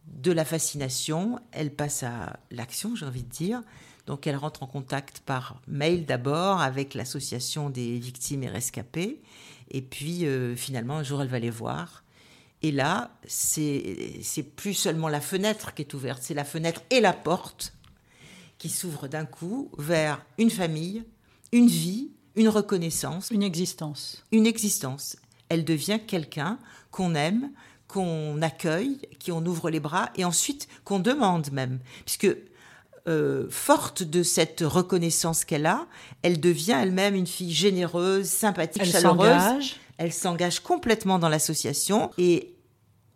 De 0.08 0.32
la 0.32 0.46
fascination, 0.46 1.40
elle 1.52 1.74
passe 1.74 2.04
à 2.04 2.40
l'action, 2.52 2.96
j'ai 2.96 3.06
envie 3.06 3.24
de 3.24 3.30
dire. 3.30 3.62
Donc 4.08 4.26
elle 4.26 4.38
rentre 4.38 4.64
en 4.64 4.68
contact 4.68 5.20
par 5.20 5.62
mail 5.68 6.06
d'abord 6.06 6.62
avec 6.62 6.94
l'association 6.94 7.70
des 7.70 8.00
victimes 8.00 8.44
et 8.44 8.48
rescapés. 8.48 9.22
Et 9.70 9.82
puis 9.82 10.26
euh, 10.26 10.56
finalement, 10.56 10.98
un 10.98 11.04
jour, 11.04 11.22
elle 11.22 11.28
va 11.28 11.40
les 11.40 11.50
voir. 11.50 12.04
Et 12.64 12.72
là, 12.72 13.12
c'est 13.28 14.56
plus 14.56 14.74
seulement 14.74 15.10
la 15.10 15.22
fenêtre 15.22 15.76
qui 15.76 15.84
est 15.84 15.94
ouverte, 15.94 16.24
c'est 16.24 16.34
la 16.34 16.46
fenêtre 16.46 16.82
et 16.90 17.02
la 17.02 17.14
porte 17.14 17.74
qui 18.58 18.70
s'ouvrent 18.70 19.08
d'un 19.08 19.26
coup 19.26 19.70
vers 19.78 20.26
une 20.40 20.50
famille, 20.50 21.04
une 21.52 21.68
vie, 21.68 22.10
une 22.36 22.50
reconnaissance. 22.50 23.30
Une 23.30 23.44
existence. 23.44 24.24
Une 24.32 24.48
existence. 24.48 25.18
Elle 25.50 25.66
devient 25.66 26.00
quelqu'un 26.06 26.58
qu'on 26.90 27.14
aime, 27.14 27.52
qu'on 27.88 28.42
accueille, 28.42 29.00
qui 29.20 29.32
on 29.32 29.46
ouvre 29.46 29.70
les 29.70 29.80
bras 29.80 30.10
et 30.16 30.26
ensuite 30.26 30.68
qu'on 30.84 31.00
demande 31.00 31.52
même. 31.52 31.80
Puisque 32.06 32.36
euh, 33.08 33.48
forte 33.50 34.04
de 34.04 34.24
cette 34.24 34.62
reconnaissance 34.62 35.46
qu'elle 35.46 35.66
a, 35.66 35.88
elle 36.22 36.40
devient 36.40 36.78
elle-même 36.82 37.16
une 37.16 37.28
fille 37.28 37.54
généreuse, 37.54 38.26
sympathique, 38.26 38.82
elle 38.84 38.92
chaleureuse. 38.92 39.76
Elle 39.98 40.14
s'engage 40.14 40.60
complètement 40.60 41.18
dans 41.18 41.30
l'association 41.30 42.12
et 42.18 42.54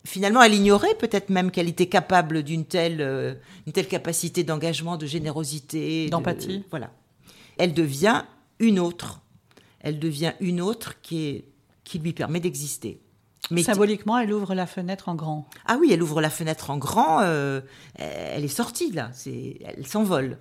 finalement, 0.06 0.42
elle 0.42 0.54
ignorait 0.54 0.96
peut-être 0.96 1.30
même 1.30 1.52
qu'elle 1.52 1.70
était 1.70 1.88
capable 1.88 2.44
d'une 2.44 2.66
telle, 2.66 3.02
euh, 3.02 3.36
une 3.68 3.74
telle 3.74 3.88
capacité 3.88 4.44
d'engagement, 4.44 4.98
de 4.98 5.06
générosité, 5.06 6.10
d'empathie. 6.10 6.64
Voilà. 6.70 6.92
Elle 7.58 7.74
devient 7.74 8.24
une 8.60 8.80
autre. 8.80 9.22
Elle 9.80 10.00
devient 10.00 10.34
une 10.40 10.62
autre 10.62 11.02
qui, 11.02 11.28
est, 11.28 11.46
qui 11.84 12.00
lui 12.00 12.14
permet 12.14 12.40
d'exister. 12.40 13.02
Symboliquement, 13.64 14.18
elle 14.18 14.34
ouvre 14.34 14.56
la 14.56 14.66
fenêtre 14.66 15.10
en 15.10 15.16
grand. 15.16 15.48
Ah 15.66 15.78
oui, 15.80 15.90
elle 15.92 16.02
ouvre 16.02 16.22
la 16.22 16.30
fenêtre 16.30 16.70
en 16.70 16.78
grand. 16.78 17.22
Euh, 17.22 17.62
elle 17.96 18.44
est 18.44 18.48
sortie 18.48 18.92
là. 18.92 19.10
C'est, 19.14 19.60
elle 19.66 19.86
s'envole. 19.86 20.38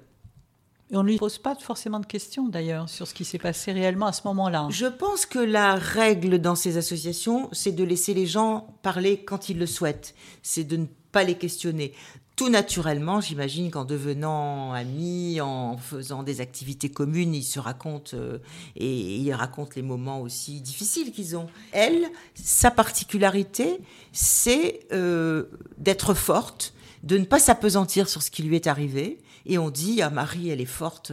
Et 0.93 0.97
on 0.97 1.05
ne 1.05 1.09
lui 1.09 1.19
pose 1.19 1.39
pas 1.39 1.55
forcément 1.55 2.01
de 2.01 2.07
questions 2.07 2.49
d'ailleurs 2.49 2.89
sur 2.89 3.07
ce 3.07 3.15
qui 3.15 3.25
s'est 3.25 3.39
passé 3.39 3.71
réellement 3.73 4.07
à 4.07 4.13
ce 4.13 4.23
moment-là. 4.25 4.67
Je 4.71 4.87
pense 4.87 5.25
que 5.25 5.39
la 5.39 5.77
règle 5.77 6.41
dans 6.41 6.57
ces 6.57 6.79
associations, 6.79 7.49
c'est 7.53 7.73
de 7.73 7.85
laisser 7.85 8.13
les 8.13 8.27
gens 8.27 8.77
parler 8.83 9.23
quand 9.23 9.49
ils 9.49 9.59
le 9.59 9.67
souhaitent. 9.67 10.15
C'est 10.43 10.65
de 10.65 10.77
ne 10.77 10.87
pas 11.13 11.23
les 11.23 11.37
questionner 11.37 11.95
tout 12.41 12.49
naturellement, 12.49 13.21
j'imagine 13.21 13.71
qu'en 13.71 13.85
devenant 13.85 14.73
amis, 14.73 15.43
en 15.43 15.77
faisant 15.77 16.23
des 16.23 16.41
activités 16.41 16.89
communes, 16.89 17.35
ils 17.35 17.43
se 17.43 17.61
racontent 17.61 18.17
euh, 18.17 18.39
et 18.77 19.17
ils 19.17 19.35
racontent 19.35 19.73
les 19.77 19.83
moments 19.83 20.23
aussi 20.23 20.63
difficiles 20.63 21.13
qu'ils 21.13 21.37
ont. 21.37 21.49
Elle, 21.73 22.09
sa 22.33 22.71
particularité, 22.71 23.79
c'est 24.13 24.87
euh, 24.91 25.51
d'être 25.77 26.15
forte, 26.15 26.73
de 27.03 27.19
ne 27.19 27.27
pas 27.27 27.41
s'apesantir 27.41 28.09
sur 28.09 28.23
ce 28.23 28.31
qui 28.31 28.43
lui 28.43 28.57
est 28.57 28.69
arrivé. 28.69 29.19
Et 29.47 29.59
on 29.59 29.71
dit, 29.71 30.03
ah 30.03 30.11
Marie, 30.11 30.51
elle 30.51 30.61
est 30.61 30.67
forte, 30.67 31.13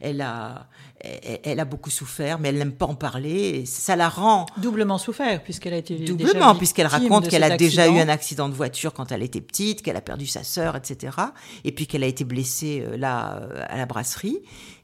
elle 0.00 0.20
a, 0.20 0.68
elle, 1.00 1.60
a 1.60 1.64
beaucoup 1.64 1.90
souffert, 1.90 2.38
mais 2.38 2.48
elle 2.48 2.58
n'aime 2.58 2.72
pas 2.72 2.86
en 2.86 2.94
parler. 2.94 3.30
Et 3.60 3.66
ça 3.66 3.96
la 3.96 4.08
rend 4.08 4.46
doublement 4.56 4.98
souffert 4.98 5.42
puisqu'elle 5.42 5.74
a 5.74 5.78
été 5.78 5.96
doublement 5.96 6.54
puisqu'elle 6.54 6.86
raconte 6.86 7.28
qu'elle 7.28 7.44
a 7.44 7.56
déjà 7.56 7.88
eu 7.88 7.98
un 7.98 8.08
accident 8.08 8.48
de 8.48 8.54
voiture 8.54 8.92
quand 8.92 9.12
elle 9.12 9.22
était 9.22 9.40
petite, 9.40 9.82
qu'elle 9.82 9.96
a 9.96 10.00
perdu 10.00 10.26
sa 10.26 10.42
sœur, 10.42 10.76
etc. 10.76 11.16
Et 11.64 11.72
puis 11.72 11.86
qu'elle 11.86 12.04
a 12.04 12.08
été 12.08 12.24
blessée 12.24 12.84
euh, 12.84 12.96
là 12.96 13.42
euh, 13.42 13.62
à 13.68 13.76
la 13.76 13.86
brasserie. 13.86 14.40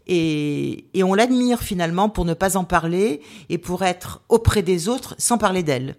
Et, 0.07 0.87
et 0.95 1.03
on 1.03 1.15
l'admire 1.15 1.61
finalement 1.61 2.09
pour 2.09 2.25
ne 2.25 2.35
pas 2.35 2.57
en 2.57 2.65
parler 2.65 3.23
et 3.49 3.59
pour 3.59 3.83
être 3.83 4.23
auprès 4.29 4.63
des 4.63 4.89
autres 4.89 5.15
sans 5.19 5.39
parler 5.39 5.63
d'elle, 5.63 5.97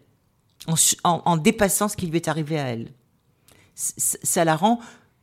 en, 0.68 0.76
en 1.04 1.38
dépassant 1.38 1.88
ce 1.88 1.98
qui 1.98 2.08
lui 2.08 2.18
est 2.18 2.28
arrivé 2.28 2.60
à 2.60 2.68
elle 2.68 2.92
ça 3.76 4.46
la 4.46 4.56
rend 4.56 4.80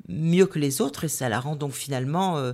mieux 0.08 0.46
que 0.46 0.58
les 0.58 0.80
autres 0.80 1.04
et 1.04 1.08
ça 1.08 1.28
la 1.28 1.40
rend 1.40 1.56
donc 1.56 1.72
finalement 1.72 2.36
euh, 2.36 2.52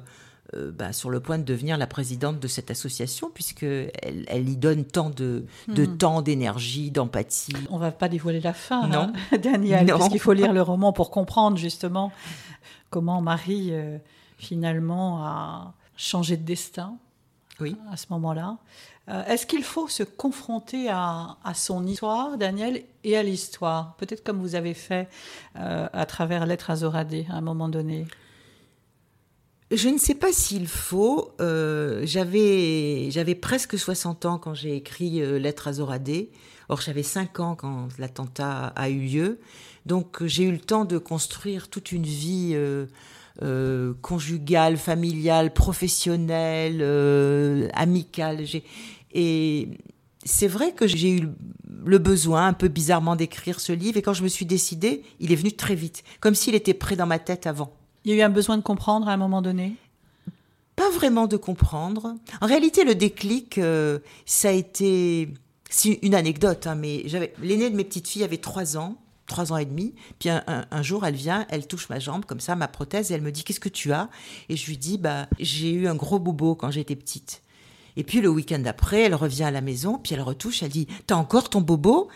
euh, 0.55 0.73
bah, 0.73 0.95
sur 0.95 1.11
le 1.11 1.21
point 1.21 1.38
de 1.38 1.43
devenir 1.43 1.76
la 1.76 1.87
présidente 1.87 2.40
de 2.40 2.49
cette 2.49 2.71
association 2.71 3.31
puisque 3.33 3.64
elle, 3.64 4.49
y 4.49 4.57
donne 4.57 4.85
tant 4.85 5.11
de, 5.11 5.45
de 5.69 5.85
hmm. 5.85 5.99
temps, 5.99 6.23
d'énergie, 6.23 6.90
d'empathie. 6.90 7.52
On 7.69 7.76
va 7.76 7.90
pas 7.90 8.09
dévoiler 8.09 8.40
la 8.40 8.55
fin, 8.55 8.88
non, 8.88 9.12
hein, 9.33 9.38
Daniel, 9.43 9.87
parce 9.87 10.09
qu'il 10.09 10.21
faut 10.21 10.33
lire 10.33 10.55
le 10.55 10.62
roman 10.62 10.95
pour 10.95 11.11
comprendre 11.11 11.59
justement 11.59 12.12
comment 12.90 13.21
Marie 13.21 13.69
euh, 13.73 13.99
finalement 14.38 15.23
a 15.23 15.75
changé 15.97 16.38
de 16.38 16.45
destin 16.45 16.97
oui. 17.60 17.76
à 17.90 17.96
ce 17.96 18.06
moment-là. 18.10 18.58
Euh, 19.08 19.24
est-ce 19.24 19.46
qu'il 19.46 19.64
faut 19.64 19.88
se 19.88 20.02
confronter 20.02 20.88
à, 20.90 21.36
son 21.54 21.86
histoire, 21.86 22.36
Daniel, 22.36 22.82
et 23.04 23.16
à 23.16 23.22
l'histoire? 23.22 23.96
Peut-être 23.96 24.22
comme 24.22 24.40
vous 24.40 24.54
avez 24.54 24.74
fait 24.74 25.08
euh, 25.56 25.88
à 25.92 26.06
travers 26.06 26.46
Lettres 26.46 26.70
à 26.70 26.76
Zoradé 26.76 27.26
à 27.30 27.36
un 27.36 27.40
moment 27.40 27.68
donné. 27.68 28.06
Je 29.70 29.88
ne 29.88 29.98
sais 29.98 30.14
pas 30.14 30.32
s'il 30.32 30.66
faut. 30.66 31.32
Euh, 31.40 32.02
j'avais, 32.04 33.10
j'avais 33.10 33.34
presque 33.34 33.78
60 33.78 34.24
ans 34.24 34.38
quand 34.38 34.54
j'ai 34.54 34.76
écrit 34.76 35.20
Lettres 35.38 35.68
à 35.68 35.72
Zoradé. 35.74 36.30
Or, 36.68 36.82
j'avais 36.82 37.02
5 37.02 37.40
ans 37.40 37.54
quand 37.54 37.88
l'attentat 37.98 38.72
a 38.76 38.90
eu 38.90 39.00
lieu. 39.00 39.40
Donc, 39.86 40.22
j'ai 40.24 40.44
eu 40.44 40.52
le 40.52 40.60
temps 40.60 40.84
de 40.84 40.98
construire 40.98 41.68
toute 41.68 41.92
une 41.92 42.02
vie 42.04 42.50
euh, 42.52 42.86
conjugale, 44.02 44.76
familiale, 44.76 45.52
professionnelle, 45.52 46.78
euh, 46.80 47.68
amicale. 47.73 48.45
Et 49.12 49.68
c'est 50.25 50.49
vrai 50.49 50.73
que 50.73 50.87
j'ai 50.87 51.11
eu 51.11 51.28
le 51.85 51.99
besoin, 51.99 52.49
un 52.49 52.52
peu 52.52 52.68
bizarrement, 52.68 53.16
d'écrire 53.16 53.61
ce 53.61 53.73
livre. 53.73 53.97
Et 53.97 54.02
quand 54.02 54.12
je 54.12 54.23
me 54.23 54.28
suis 54.28 54.47
décidée, 54.47 55.02
il 55.21 55.33
est 55.33 55.37
venu 55.37 55.52
très 55.52 55.75
vite, 55.75 56.02
comme 56.21 56.35
s'il 56.35 56.54
était 56.54 56.75
prêt 56.75 56.97
dans 56.97 57.07
ma 57.07 57.18
tête 57.18 57.47
avant. 57.47 57.73
Il 58.04 58.12
y 58.12 58.14
a 58.14 58.18
eu 58.18 58.23
un 58.23 58.30
besoin 58.30 58.57
de 58.57 58.62
comprendre 58.62 59.09
à 59.09 59.12
un 59.12 59.16
moment 59.16 59.42
donné? 59.42 59.75
Pas 60.76 60.90
vraiment 60.90 61.26
de 61.26 61.37
comprendre. 61.37 62.14
En 62.40 62.47
réalité, 62.47 62.85
le 62.85 62.95
déclic, 62.95 63.59
euh, 63.59 63.99
ça 64.26 64.49
a 64.49 64.52
été... 64.52 65.28
C'est 65.71 65.99
une 66.02 66.14
anecdote, 66.14 66.66
hein, 66.66 66.76
mais 66.76 67.02
j'avais 67.07 67.35
l'aînée 67.42 67.68
de 67.68 67.76
mes 67.76 67.85
petites 67.85 68.09
filles 68.09 68.25
avait 68.25 68.38
trois 68.38 68.78
ans 68.78 68.97
trois 69.28 69.52
ans 69.52 69.56
et 69.56 69.64
demi. 69.64 69.94
Puis 70.18 70.28
un, 70.28 70.82
jour, 70.82 71.06
elle 71.06 71.14
vient, 71.14 71.47
elle 71.50 71.66
touche 71.68 71.88
ma 71.88 72.00
jambe, 72.00 72.25
comme 72.25 72.40
ça, 72.40 72.56
ma 72.56 72.66
prothèse, 72.66 73.12
et 73.12 73.14
elle 73.14 73.23
me 73.23 73.30
dit 73.30 73.44
Qu'est-ce 73.44 73.61
que 73.61 73.68
tu 73.68 73.92
as? 73.92 74.08
Et 74.49 74.56
je 74.56 74.66
lui 74.66 74.76
dis 74.76 74.99
Bah, 74.99 75.28
j'ai 75.38 75.70
eu 75.70 75.87
un 75.87 75.94
gros 75.94 76.18
bobo 76.18 76.56
quand 76.56 76.73
j'étais 76.73 76.97
petite. 76.97 77.42
Et 77.97 78.04
puis 78.04 78.20
le 78.20 78.28
week-end 78.28 78.58
d'après, 78.58 79.02
elle 79.02 79.14
revient 79.14 79.44
à 79.44 79.50
la 79.50 79.61
maison, 79.61 79.99
puis 79.99 80.14
elle 80.14 80.23
retouche, 80.23 80.62
elle 80.62 80.70
dit 80.70 80.88
T'as 81.06 81.16
encore 81.16 81.50
ton 81.50 81.61
bobo? 81.61 82.08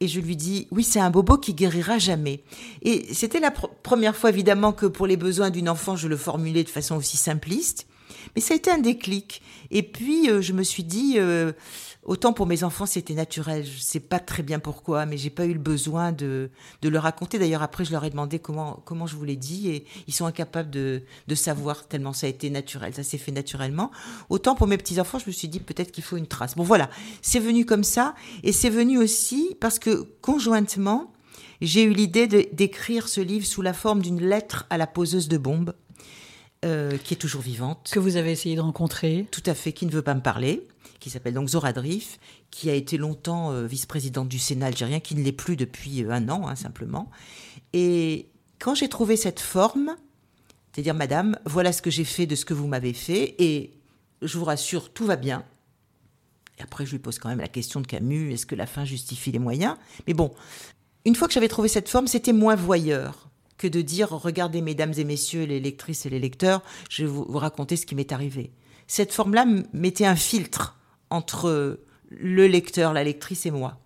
Et 0.00 0.08
je 0.08 0.18
lui 0.18 0.34
dis, 0.34 0.66
oui, 0.72 0.82
c'est 0.82 0.98
un 0.98 1.10
bobo 1.10 1.38
qui 1.38 1.54
guérira 1.54 1.96
jamais. 1.96 2.42
Et 2.82 3.14
c'était 3.14 3.38
la 3.38 3.52
première 3.52 4.16
fois, 4.16 4.30
évidemment, 4.30 4.72
que 4.72 4.86
pour 4.86 5.06
les 5.06 5.16
besoins 5.16 5.50
d'une 5.50 5.68
enfant, 5.68 5.94
je 5.94 6.08
le 6.08 6.16
formulais 6.16 6.64
de 6.64 6.68
façon 6.68 6.96
aussi 6.96 7.16
simpliste. 7.16 7.86
Mais 8.34 8.42
ça 8.42 8.54
a 8.54 8.56
été 8.56 8.70
un 8.70 8.78
déclic. 8.78 9.42
Et 9.70 9.82
puis, 9.82 10.30
euh, 10.30 10.40
je 10.40 10.52
me 10.52 10.62
suis 10.62 10.84
dit, 10.84 11.14
euh, 11.16 11.52
Autant 12.04 12.32
pour 12.32 12.46
mes 12.46 12.64
enfants, 12.64 12.84
c'était 12.84 13.14
naturel. 13.14 13.64
Je 13.64 13.78
sais 13.78 14.00
pas 14.00 14.18
très 14.18 14.42
bien 14.42 14.58
pourquoi, 14.58 15.06
mais 15.06 15.16
j'ai 15.16 15.30
pas 15.30 15.46
eu 15.46 15.52
le 15.52 15.60
besoin 15.60 16.10
de, 16.10 16.50
de 16.82 16.88
le 16.88 16.98
raconter. 16.98 17.38
D'ailleurs, 17.38 17.62
après, 17.62 17.84
je 17.84 17.92
leur 17.92 18.04
ai 18.04 18.10
demandé 18.10 18.40
comment, 18.40 18.82
comment 18.84 19.06
je 19.06 19.14
vous 19.14 19.22
l'ai 19.24 19.36
dit 19.36 19.68
et 19.68 19.84
ils 20.08 20.12
sont 20.12 20.26
incapables 20.26 20.70
de, 20.70 21.02
de 21.28 21.34
savoir 21.36 21.86
tellement 21.86 22.12
ça 22.12 22.26
a 22.26 22.30
été 22.30 22.50
naturel. 22.50 22.92
Ça 22.92 23.04
s'est 23.04 23.18
fait 23.18 23.30
naturellement. 23.30 23.92
Autant 24.30 24.56
pour 24.56 24.66
mes 24.66 24.78
petits-enfants, 24.78 25.20
je 25.20 25.26
me 25.28 25.32
suis 25.32 25.46
dit 25.46 25.60
peut-être 25.60 25.92
qu'il 25.92 26.02
faut 26.02 26.16
une 26.16 26.26
trace. 26.26 26.56
Bon, 26.56 26.64
voilà. 26.64 26.90
C'est 27.22 27.38
venu 27.38 27.64
comme 27.64 27.84
ça. 27.84 28.16
Et 28.42 28.50
c'est 28.50 28.70
venu 28.70 28.98
aussi 28.98 29.56
parce 29.60 29.78
que 29.78 30.08
conjointement, 30.22 31.12
j'ai 31.60 31.84
eu 31.84 31.92
l'idée 31.92 32.26
d'écrire 32.26 33.06
ce 33.06 33.20
livre 33.20 33.46
sous 33.46 33.62
la 33.62 33.72
forme 33.72 34.02
d'une 34.02 34.20
lettre 34.20 34.66
à 34.70 34.76
la 34.76 34.88
poseuse 34.88 35.28
de 35.28 35.38
bombes. 35.38 35.72
Euh, 36.64 36.96
qui 36.96 37.14
est 37.14 37.16
toujours 37.16 37.42
vivante. 37.42 37.90
Que 37.92 37.98
vous 37.98 38.16
avez 38.16 38.30
essayé 38.30 38.54
de 38.54 38.60
rencontrer. 38.60 39.26
Tout 39.32 39.42
à 39.46 39.54
fait, 39.54 39.72
qui 39.72 39.84
ne 39.84 39.90
veut 39.90 40.02
pas 40.02 40.14
me 40.14 40.20
parler 40.20 40.62
qui 41.02 41.10
s'appelle 41.10 41.34
donc 41.34 41.48
Zora 41.48 41.72
Drif, 41.72 42.20
qui 42.52 42.70
a 42.70 42.74
été 42.74 42.96
longtemps 42.96 43.50
euh, 43.50 43.66
vice-présidente 43.66 44.28
du 44.28 44.38
Sénat 44.38 44.66
algérien, 44.66 45.00
qui 45.00 45.16
ne 45.16 45.22
l'est 45.22 45.32
plus 45.32 45.56
depuis 45.56 46.04
euh, 46.04 46.12
un 46.12 46.28
an, 46.28 46.46
hein, 46.46 46.54
simplement. 46.54 47.10
Et 47.72 48.28
quand 48.60 48.76
j'ai 48.76 48.88
trouvé 48.88 49.16
cette 49.16 49.40
forme, 49.40 49.96
c'est-à-dire, 50.72 50.94
Madame, 50.94 51.36
voilà 51.44 51.72
ce 51.72 51.82
que 51.82 51.90
j'ai 51.90 52.04
fait 52.04 52.26
de 52.26 52.36
ce 52.36 52.44
que 52.44 52.54
vous 52.54 52.68
m'avez 52.68 52.92
fait, 52.92 53.34
et 53.40 53.72
je 54.22 54.38
vous 54.38 54.44
rassure, 54.44 54.92
tout 54.92 55.04
va 55.04 55.16
bien. 55.16 55.44
Et 56.58 56.62
après, 56.62 56.86
je 56.86 56.92
lui 56.92 57.00
pose 57.00 57.18
quand 57.18 57.28
même 57.28 57.40
la 57.40 57.48
question 57.48 57.80
de 57.80 57.86
Camus, 57.88 58.32
est-ce 58.32 58.46
que 58.46 58.54
la 58.54 58.66
fin 58.66 58.84
justifie 58.84 59.32
les 59.32 59.40
moyens? 59.40 59.76
Mais 60.06 60.14
bon, 60.14 60.32
une 61.04 61.16
fois 61.16 61.26
que 61.26 61.34
j'avais 61.34 61.48
trouvé 61.48 61.66
cette 61.66 61.88
forme, 61.88 62.06
c'était 62.06 62.32
moins 62.32 62.54
voyeur 62.54 63.28
que 63.62 63.68
de 63.68 63.80
dire, 63.80 64.10
regardez, 64.10 64.60
mesdames 64.60 64.92
et 64.96 65.04
messieurs, 65.04 65.44
les 65.44 65.60
lectrices 65.60 66.04
et 66.04 66.10
les 66.10 66.18
lecteurs, 66.18 66.62
je 66.90 67.04
vais 67.04 67.08
vous 67.08 67.38
raconter 67.38 67.76
ce 67.76 67.86
qui 67.86 67.94
m'est 67.94 68.10
arrivé. 68.10 68.50
Cette 68.88 69.12
forme-là 69.12 69.46
mettait 69.72 70.04
un 70.04 70.16
filtre 70.16 70.76
entre 71.10 71.78
le 72.10 72.46
lecteur, 72.48 72.92
la 72.92 73.04
lectrice 73.04 73.46
et 73.46 73.52
moi. 73.52 73.78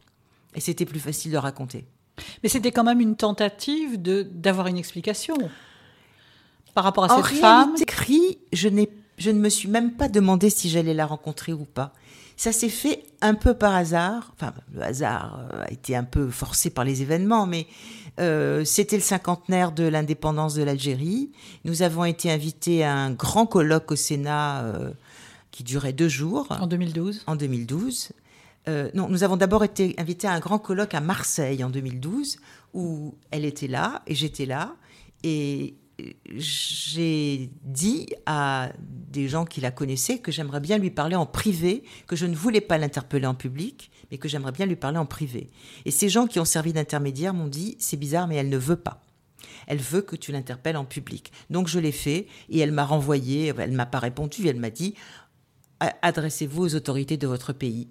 Et 0.54 0.61
c'était 0.61 0.87
plus 0.87 0.99
facile 0.99 1.33
de 1.33 1.37
raconter. 1.37 1.87
Mais 2.42 2.49
c'était 2.49 2.73
quand 2.73 2.85
même 2.85 3.00
une 3.00 3.16
tentative 3.16 4.00
de 4.00 4.23
d'avoir 4.23 4.68
une 4.68 4.78
explication 4.78 5.37
par 6.73 6.85
rapport 6.85 7.04
à 7.04 7.23
cette 7.23 7.38
femme. 7.38 7.75
Écrit, 7.78 8.38
je 8.54 8.68
n'ai 8.68 8.88
je 9.18 9.30
ne 9.30 9.38
me 9.38 9.50
suis 9.50 9.68
même 9.68 9.92
pas 9.92 10.09
demandé 10.09 10.49
si 10.49 10.71
j'allais 10.71 10.95
la 10.95 11.04
rencontrer 11.04 11.52
ou 11.52 11.67
pas. 11.67 11.93
Ça 12.39 12.52
s'est 12.52 12.71
fait 12.71 13.02
un 13.23 13.34
peu 13.34 13.54
par 13.54 13.75
hasard. 13.75 14.32
Enfin, 14.34 14.52
le 14.75 14.82
hasard 14.82 15.41
euh, 15.52 15.65
a 15.65 15.71
été 15.71 15.97
un 15.97 16.04
peu 16.04 16.30
forcé 16.30 16.69
par 16.71 16.84
les 16.84 17.00
événements, 17.00 17.47
mais 17.47 17.67
euh, 18.19 18.65
c'était 18.65 18.97
le 18.97 19.02
cinquantenaire 19.02 19.73
de 19.73 19.85
l'indépendance 19.85 20.55
de 20.55 20.63
l'Algérie. 20.63 21.31
Nous 21.65 21.83
avons 21.83 22.05
été 22.05 22.31
invités 22.31 22.85
à 22.85 22.95
un 22.95 23.11
grand 23.11 23.47
colloque 23.47 23.93
au 23.93 23.97
Sénat 23.97 24.65
euh, 24.65 24.91
qui 25.50 25.65
durait 25.65 25.93
deux 25.93 26.09
jours. 26.09 26.47
En 26.50 26.67
2012 26.67 27.25
En 27.26 27.37
2012. 27.37 28.13
Euh, 28.69 28.91
non, 28.95 29.09
nous 29.09 29.23
avons 29.23 29.37
d'abord 29.37 29.65
été 29.65 29.95
invités 29.99 30.26
à 30.26 30.33
un 30.33 30.41
grand 30.41 30.59
colloque 30.59 30.95
à 30.95 31.00
Marseille 31.00 31.63
en 31.63 31.71
2012, 31.71 32.39
où 32.75 33.15
elle 33.31 33.45
était 33.45 33.69
là 33.69 34.02
et 34.07 34.15
j'étais 34.15 34.47
là. 34.47 34.75
Et 35.23 35.76
j'ai 36.35 37.50
dit 37.63 38.07
à 38.26 38.71
des 39.17 39.29
gens 39.29 39.45
qui 39.45 39.61
la 39.61 39.71
connaissaient 39.71 40.19
que 40.19 40.31
j'aimerais 40.31 40.61
bien 40.61 40.79
lui 40.79 40.91
parler 40.91 41.17
en 41.17 41.26
privé, 41.26 41.83
que 42.07 42.17
je 42.17 42.26
ne 42.26 42.37
voulais 42.37 42.61
pas 42.61 42.79
l'interpeller 42.79 43.26
en 43.26 43.35
public, 43.35 43.91
mais 44.11 44.19
que 44.19 44.29
j'aimerais 44.29 44.52
bien 44.52 44.67
lui 44.67 44.76
parler 44.76 44.99
en 44.99 45.07
privé. 45.07 45.50
Et 45.85 45.91
ces 45.91 46.09
gens 46.09 46.26
qui 46.26 46.39
ont 46.39 46.45
servi 46.45 46.73
d'intermédiaire 46.73 47.35
m'ont 47.35 47.49
dit, 47.49 47.76
c'est 47.79 47.97
bizarre, 47.97 48.29
mais 48.29 48.37
elle 48.37 48.49
ne 48.49 48.59
veut 48.59 48.76
pas. 48.76 49.02
Elle 49.67 49.79
veut 49.79 50.02
que 50.02 50.17
tu 50.17 50.33
l'interpelles 50.33 50.76
en 50.76 50.85
public. 50.85 51.33
Donc 51.50 51.67
je 51.67 51.79
l'ai 51.79 51.93
fait 51.93 52.26
et 52.50 52.59
elle 52.59 52.73
m'a 52.73 52.85
renvoyé, 52.85 53.52
elle 53.59 53.73
m'a 53.73 53.87
pas 53.87 53.99
répondu, 53.99 54.47
elle 54.47 54.61
m'a 54.61 54.71
dit, 54.71 54.95
adressez-vous 55.81 56.65
aux 56.65 56.75
autorités 56.75 57.17
de 57.17 57.26
votre 57.26 57.52
pays. 57.52 57.89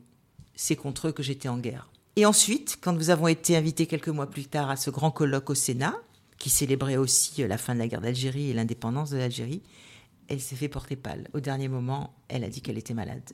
C'est 0.56 0.76
contre 0.76 1.08
eux 1.08 1.12
que 1.12 1.24
j'étais 1.24 1.50
en 1.50 1.58
guerre. 1.58 1.90
Et 2.16 2.26
ensuite, 2.26 2.78
quand 2.82 2.94
nous 2.94 3.10
avons 3.10 3.28
été 3.28 3.58
invités 3.58 3.88
quelques 3.88 4.08
mois 4.10 4.30
plus 4.30 4.46
tard 4.46 4.70
à 4.70 4.78
ce 4.78 4.90
grand 4.90 5.12
colloque 5.12 5.50
au 5.50 5.56
Sénat, 5.56 5.96
qui 6.38 6.50
célébrait 6.50 6.98
aussi 6.98 7.46
la 7.46 7.58
fin 7.58 7.74
de 7.74 7.80
la 7.80 7.88
guerre 7.88 8.02
d'Algérie 8.02 8.50
et 8.50 8.54
l'indépendance 8.54 9.10
de 9.10 9.18
l'Algérie, 9.18 9.62
elle 10.28 10.40
s'est 10.40 10.56
fait 10.56 10.70
porter 10.70 10.96
pâle. 10.96 11.28
Au 11.34 11.40
dernier 11.40 11.68
moment, 11.68 12.14
elle 12.28 12.44
a 12.44 12.50
dit 12.50 12.62
qu'elle 12.62 12.78
était 12.78 12.94
malade. 12.94 13.32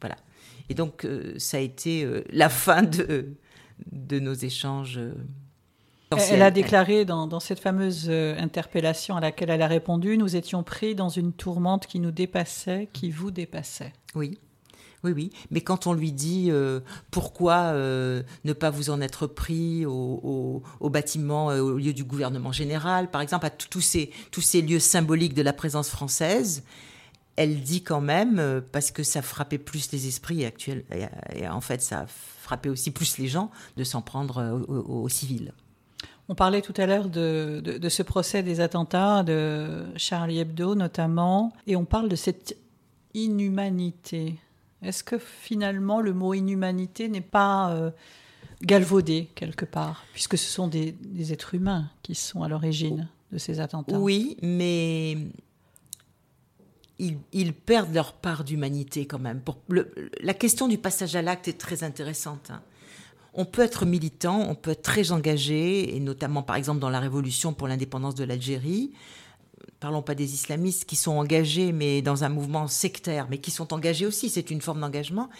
Voilà. 0.00 0.16
Et 0.68 0.74
donc, 0.74 1.04
euh, 1.04 1.34
ça 1.38 1.58
a 1.58 1.60
été 1.60 2.04
euh, 2.04 2.24
la 2.30 2.48
fin 2.48 2.82
de, 2.82 3.34
de 3.92 4.18
nos 4.18 4.34
échanges. 4.34 5.00
Elle 6.18 6.42
a 6.42 6.50
déclaré 6.50 7.04
dans, 7.04 7.40
cette 7.40 7.60
fameuse 7.60 8.06
euh, 8.08 8.36
interpellation 8.38 9.16
à 9.16 9.20
laquelle 9.20 9.50
elle 9.50 9.62
a 9.62 9.68
répondu, 9.68 10.18
nous 10.18 10.34
étions 10.34 10.62
pris 10.64 10.94
dans 10.94 11.08
une 11.08 11.32
tourmente 11.32 11.86
qui 11.86 12.00
nous 12.00 12.10
dépassait, 12.10 12.88
qui 12.92 13.10
vous 13.10 13.30
dépassait. 13.30 13.92
Oui. 14.14 14.38
Oui, 15.02 15.12
oui. 15.12 15.30
Mais 15.50 15.60
quand 15.60 15.86
on 15.86 15.92
lui 15.92 16.12
dit 16.12 16.48
euh, 16.50 16.80
pourquoi 17.10 17.72
euh, 17.72 18.22
ne 18.44 18.52
pas 18.52 18.70
vous 18.70 18.90
en 18.90 19.00
être 19.00 19.26
pris 19.26 19.86
au, 19.86 20.62
bâtiment, 20.82 21.46
au 21.46 21.78
lieu 21.78 21.92
du 21.92 22.04
gouvernement 22.04 22.52
général, 22.52 23.10
par 23.10 23.20
exemple, 23.20 23.46
à 23.46 23.50
tous 23.50 23.80
ces, 23.80 24.10
tous 24.30 24.42
ces 24.42 24.62
lieux 24.62 24.78
symboliques 24.78 25.34
de 25.34 25.42
la 25.42 25.52
présence 25.52 25.88
française, 25.88 26.64
elle 27.36 27.62
dit 27.62 27.82
quand 27.82 28.02
même, 28.02 28.62
parce 28.72 28.90
que 28.90 29.02
ça 29.02 29.22
frappait 29.22 29.58
plus 29.58 29.90
les 29.92 30.08
esprits 30.08 30.44
actuels, 30.44 30.84
et, 31.34 31.48
en 31.48 31.60
fait 31.62 31.80
ça 31.80 32.04
frappait 32.06 32.68
aussi 32.68 32.90
plus 32.90 33.16
les 33.16 33.28
gens, 33.28 33.50
de 33.78 33.84
s'en 33.84 34.02
prendre 34.02 34.62
aux 34.68 35.08
civils. 35.08 35.52
On 36.30 36.36
parlait 36.36 36.62
tout 36.62 36.74
à 36.76 36.86
l'heure 36.86 37.08
de, 37.08 37.88
ce 37.88 38.04
procès 38.04 38.44
des 38.44 38.60
attentats 38.60 39.24
de 39.24 39.86
Charlie 39.96 40.38
Hebdo 40.38 40.76
notamment, 40.76 41.52
et 41.66 41.74
on 41.74 41.84
parle 41.84 42.08
de 42.08 42.14
cette 42.14 42.56
inhumanité. 43.14 44.38
Est-ce 44.82 45.04
que 45.04 45.18
finalement 45.18 46.00
le 46.00 46.12
mot 46.12 46.34
inhumanité 46.34 47.08
n'est 47.08 47.20
pas 47.20 47.72
euh, 47.72 47.90
galvaudé 48.62 49.28
quelque 49.34 49.64
part, 49.64 50.04
puisque 50.12 50.38
ce 50.38 50.50
sont 50.50 50.68
des, 50.68 50.96
êtres 51.32 51.54
humains 51.54 51.90
qui 52.02 52.14
sont 52.14 52.42
à 52.42 52.48
l'origine 52.48 53.08
de 53.32 53.38
ces 53.38 53.60
attentats? 53.60 53.98
Oui, 53.98 54.36
mais 54.42 55.18
ils, 56.98 57.52
perdent 57.52 57.94
leur 57.94 58.14
part 58.14 58.44
d'humanité 58.44 59.06
quand 59.06 59.18
même. 59.18 59.42
la 60.20 60.34
question 60.34 60.68
du 60.68 60.78
passage 60.78 61.16
à 61.16 61.22
l'acte 61.22 61.48
est 61.48 61.58
très 61.58 61.84
intéressante. 61.84 62.50
Hein 62.50 62.62
on 63.34 63.44
peut 63.44 63.62
être 63.62 63.86
militant, 63.86 64.40
on 64.48 64.54
peut 64.54 64.72
être 64.72 64.82
très 64.82 65.12
engagé, 65.12 65.94
et 65.94 66.00
notamment 66.00 66.42
par 66.42 66.56
exemple 66.56 66.80
dans 66.80 66.90
la 66.90 67.00
révolution 67.00 67.52
pour 67.52 67.68
l'indépendance 67.68 68.14
de 68.14 68.24
l'Algérie. 68.24 68.92
Parlons 69.78 70.02
pas 70.02 70.14
des 70.14 70.34
islamistes 70.34 70.84
qui 70.84 70.96
sont 70.96 71.12
engagés, 71.12 71.72
mais 71.72 72.02
dans 72.02 72.24
un 72.24 72.28
mouvement 72.28 72.66
sectaire, 72.68 73.26
mais 73.30 73.38
qui 73.38 73.50
sont 73.50 73.72
engagés 73.72 74.06
aussi, 74.06 74.28
c'est 74.28 74.50
une 74.50 74.60
forme 74.60 74.80
d'engagement. 74.80 75.30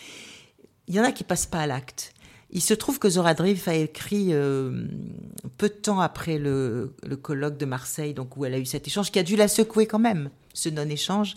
Il 0.89 0.95
y 0.95 1.01
en 1.01 1.05
a 1.05 1.13
qui 1.13 1.25
passent 1.25 1.47
pas 1.47 1.61
à 1.61 1.67
l'acte. 1.67 2.15
Il 2.51 2.63
se 2.63 2.75
trouve 2.75 2.99
que 2.99 3.09
Zora 3.09 3.35
Drif 3.35 3.69
a 3.69 3.75
écrit 3.75 4.33
euh, 4.33 4.89
peu 5.57 5.69
de 5.69 5.75
temps 5.75 6.01
après 6.01 6.39
le, 6.39 6.95
colloque 7.23 7.59
de 7.59 7.67
Marseille, 7.67 8.13
donc 8.13 8.37
où 8.37 8.45
elle 8.45 8.55
a 8.55 8.59
eu 8.59 8.67
cet 8.67 8.89
échange, 8.89 9.13
qui 9.13 9.19
a 9.19 9.23
dû 9.23 9.37
la 9.37 9.47
secouer 9.47 9.87
quand 9.87 10.01
même, 10.01 10.31
ce 10.53 10.69
non-échange. 10.69 11.37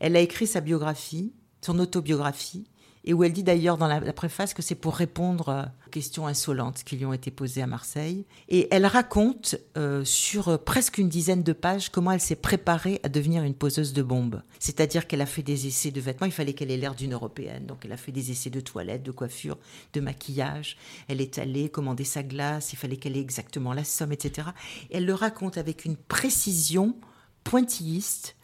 Elle 0.00 0.16
a 0.16 0.20
écrit 0.20 0.46
sa 0.46 0.60
biographie 0.60 1.32
son 1.64 1.78
autobiographie, 1.78 2.64
et 3.04 3.12
où 3.12 3.22
elle 3.22 3.32
dit 3.32 3.42
d'ailleurs 3.42 3.76
dans 3.76 3.86
la, 3.86 4.00
préface 4.12 4.54
que 4.54 4.62
c'est 4.62 4.74
pour 4.74 4.94
répondre 4.94 5.48
euh, 5.48 5.62
aux 5.86 5.90
questions 5.90 6.26
insolentes 6.26 6.84
qui 6.84 6.96
lui 6.96 7.04
ont 7.04 7.12
été 7.12 7.30
posées 7.30 7.62
à 7.62 7.66
Marseille. 7.66 8.24
Et 8.48 8.68
elle 8.70 8.86
raconte 8.86 9.56
euh, 9.76 10.04
sur 10.04 10.48
euh, 10.48 10.56
presque 10.56 10.98
une 10.98 11.08
dizaine 11.08 11.42
de 11.42 11.52
pages 11.52 11.90
comment 11.90 12.12
elle 12.12 12.20
s'est 12.20 12.34
préparée 12.36 13.00
à 13.02 13.08
devenir 13.08 13.42
une 13.42 13.54
poseuse 13.54 13.92
de 13.92 14.02
bombes. 14.02 14.42
C'est-à-dire 14.58 15.06
qu'elle 15.06 15.20
a 15.20 15.26
fait 15.26 15.42
des 15.42 15.66
essais 15.66 15.90
de 15.90 16.00
vêtements, 16.00 16.26
il 16.26 16.32
fallait 16.32 16.54
qu'elle 16.54 16.70
ait 16.70 16.76
l'air 16.76 16.94
d'une 16.94 17.12
européenne, 17.12 17.66
donc 17.66 17.84
elle 17.84 17.92
a 17.92 17.96
fait 17.96 18.12
des 18.12 18.30
essais 18.30 18.50
de 18.50 18.60
toilette, 18.60 19.02
de 19.02 19.10
coiffure, 19.10 19.58
de 19.92 20.00
maquillage. 20.00 20.76
Elle 21.08 21.20
est 21.20 21.38
allée 21.38 21.68
commander 21.68 22.04
sa 22.04 22.22
glace, 22.22 22.72
il 22.72 22.76
fallait 22.76 22.96
qu'elle 22.96 23.16
ait 23.16 23.20
exactement 23.20 23.74
la 23.74 23.84
somme, 23.84 24.12
etc. 24.12 24.48
elle 24.90 25.04
le 25.04 25.14
raconte 25.14 25.58
avec 25.58 25.84
une 25.84 25.96
précision 25.96 26.96
pointilliste 27.42 28.36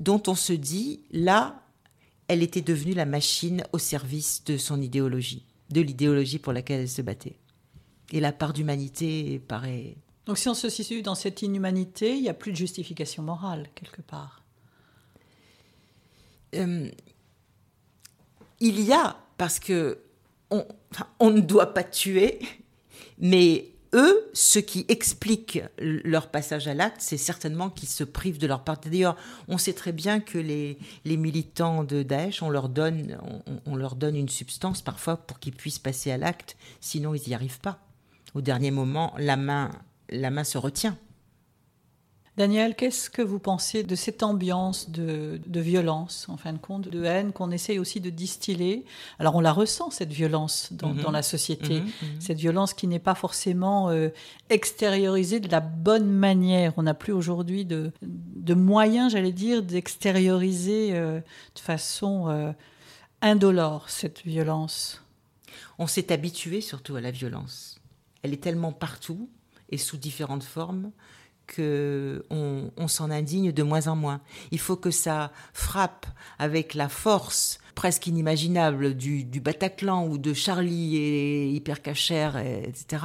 dont 0.00 0.22
on 0.26 0.34
se 0.34 0.52
dit, 0.52 1.02
là, 1.12 1.63
elle 2.28 2.42
était 2.42 2.62
devenue 2.62 2.94
la 2.94 3.06
machine 3.06 3.64
au 3.72 3.78
service 3.78 4.44
de 4.44 4.56
son 4.56 4.80
idéologie, 4.80 5.44
de 5.70 5.80
l'idéologie 5.80 6.38
pour 6.38 6.52
laquelle 6.52 6.80
elle 6.80 6.88
se 6.88 7.02
battait. 7.02 7.38
Et 8.12 8.20
la 8.20 8.32
part 8.32 8.52
d'humanité 8.52 9.38
paraît... 9.38 9.96
Donc 10.26 10.38
si 10.38 10.48
on 10.48 10.54
se 10.54 10.68
situe 10.68 11.02
dans 11.02 11.14
cette 11.14 11.42
inhumanité, 11.42 12.16
il 12.16 12.22
n'y 12.22 12.28
a 12.28 12.34
plus 12.34 12.52
de 12.52 12.56
justification 12.56 13.22
morale, 13.22 13.68
quelque 13.74 14.00
part. 14.00 14.42
Euh, 16.54 16.90
il 18.60 18.80
y 18.80 18.92
a, 18.92 19.18
parce 19.36 19.58
que 19.58 19.98
on 21.18 21.30
ne 21.30 21.40
doit 21.40 21.74
pas 21.74 21.82
tuer, 21.82 22.38
mais 23.18 23.73
eux, 23.94 24.28
ce 24.32 24.58
qui 24.58 24.84
explique 24.88 25.60
leur 25.78 26.30
passage 26.30 26.68
à 26.68 26.74
l'acte, 26.74 27.00
c'est 27.00 27.16
certainement 27.16 27.70
qu'ils 27.70 27.88
se 27.88 28.04
privent 28.04 28.38
de 28.38 28.46
leur 28.46 28.64
part. 28.64 28.78
D'ailleurs, 28.78 29.16
on 29.48 29.56
sait 29.56 29.72
très 29.72 29.92
bien 29.92 30.20
que 30.20 30.38
les, 30.38 30.76
militants 31.04 31.84
de 31.84 32.02
Daesh, 32.02 32.42
on 32.42 32.50
leur, 32.50 32.68
donne, 32.68 33.18
on, 33.66 33.76
leur 33.76 33.94
donne 33.94 34.16
une 34.16 34.28
substance 34.28 34.82
parfois 34.82 35.16
pour 35.16 35.38
qu'ils 35.38 35.54
puissent 35.54 35.78
passer 35.78 36.10
à 36.10 36.18
l'acte, 36.18 36.56
sinon 36.80 37.14
ils 37.14 37.22
n'y 37.28 37.34
arrivent 37.34 37.60
pas. 37.60 37.78
Au 38.34 38.40
dernier 38.40 38.72
moment, 38.72 39.14
la 39.16 39.36
main, 39.36 39.70
la 40.10 40.30
main 40.30 40.44
se 40.44 40.58
retient. 40.58 40.98
Daniel, 42.36 42.74
qu'est-ce 42.74 43.10
que 43.10 43.22
vous 43.22 43.38
pensez 43.38 43.84
de 43.84 43.94
cette 43.94 44.24
ambiance 44.24 44.90
de, 44.90 45.38
violence, 45.46 46.26
en 46.28 46.36
fin 46.36 46.52
de 46.52 46.58
compte, 46.58 46.88
de 46.88 47.04
haine 47.04 47.32
qu'on 47.32 47.52
essaye 47.52 47.78
aussi 47.78 48.00
de 48.00 48.10
distiller? 48.10 48.84
Alors 49.20 49.36
on 49.36 49.40
la 49.40 49.52
ressent, 49.52 49.90
cette 49.90 50.12
violence, 50.12 50.72
dans, 50.72 50.94
mhm. 50.94 51.12
la 51.12 51.22
société, 51.22 51.80
mhm, 51.80 51.86
mhm. 51.86 52.20
cette 52.20 52.38
violence 52.38 52.74
qui 52.74 52.88
n'est 52.88 52.98
pas 52.98 53.14
forcément 53.14 53.88
euh, 53.90 54.08
extériorisée 54.50 55.38
de 55.38 55.48
la 55.48 55.60
bonne 55.60 56.10
manière. 56.10 56.72
On 56.76 56.82
n'a 56.82 56.94
plus 56.94 57.12
aujourd'hui 57.12 57.64
de, 57.64 57.92
moyens, 58.54 59.12
j'allais 59.12 59.32
dire, 59.32 59.62
d'extérioriser 59.62 60.90
euh, 60.92 61.20
de 61.54 61.60
façon 61.60 62.28
euh, 62.30 62.50
indolore 63.22 63.88
cette 63.90 64.22
violence. 64.24 65.04
On 65.78 65.86
s'est 65.86 66.12
habitué 66.12 66.60
surtout 66.60 66.96
à 66.96 67.00
la 67.00 67.12
violence. 67.12 67.80
Elle 68.22 68.32
est 68.32 68.42
tellement 68.42 68.72
partout 68.72 69.28
et 69.70 69.78
sous 69.78 69.96
différentes 69.96 70.42
formes 70.42 70.90
que 71.46 72.24
on, 72.30 72.88
s'en 72.88 73.10
indigne 73.10 73.52
de 73.52 73.62
moins 73.62 73.86
en 73.88 73.96
moins. 73.96 74.20
Il 74.50 74.58
faut 74.58 74.76
que 74.76 74.90
ça 74.90 75.32
frappe 75.52 76.06
avec 76.38 76.74
la 76.74 76.88
force 76.88 77.58
presque 77.74 78.06
inimaginable 78.06 78.94
du, 78.94 79.24
Bataclan 79.40 80.06
ou 80.06 80.18
de 80.18 80.32
Charlie 80.32 80.96
et 80.96 81.50
Hypercacher, 81.50 82.30
etc., 82.64 83.04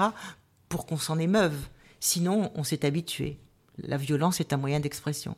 pour 0.67 0.85
qu'on 0.85 0.97
s'en 0.97 1.17
émeuve. 1.17 1.57
Sinon, 1.99 2.51
on 2.55 2.63
s'est 2.63 2.85
habitué. 2.85 3.39
La 3.77 3.97
violence 3.97 4.39
est 4.39 4.53
un 4.53 4.57
moyen 4.57 4.79
d'expression. 4.79 5.35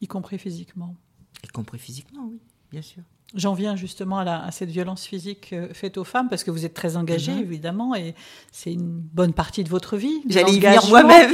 Y 0.00 0.06
compris 0.06 0.38
physiquement. 0.38 0.96
Y 1.44 1.48
compris 1.48 1.78
physiquement, 1.78 2.26
oui, 2.30 2.40
bien 2.70 2.82
sûr. 2.82 3.02
J'en 3.34 3.54
viens 3.54 3.76
justement 3.76 4.18
à, 4.18 4.50
cette 4.50 4.70
violence 4.70 5.06
physique 5.06 5.50
euh, 5.52 5.68
faite 5.72 5.98
aux 5.98 6.04
femmes 6.04 6.28
parce 6.28 6.42
que 6.42 6.50
vous 6.50 6.66
êtes 6.66 6.74
très 6.74 6.96
engagée, 6.96 7.32
mhm. 7.32 7.42
évidemment, 7.42 7.94
et 7.94 8.16
c'est 8.50 8.72
une 8.72 8.88
bonne 8.90 9.32
partie 9.32 9.62
de 9.62 9.68
votre 9.68 9.96
vie. 9.96 10.20
J'allais 10.28 10.54
y 10.54 10.58
venir 10.58 10.84
moi-même. 10.88 11.30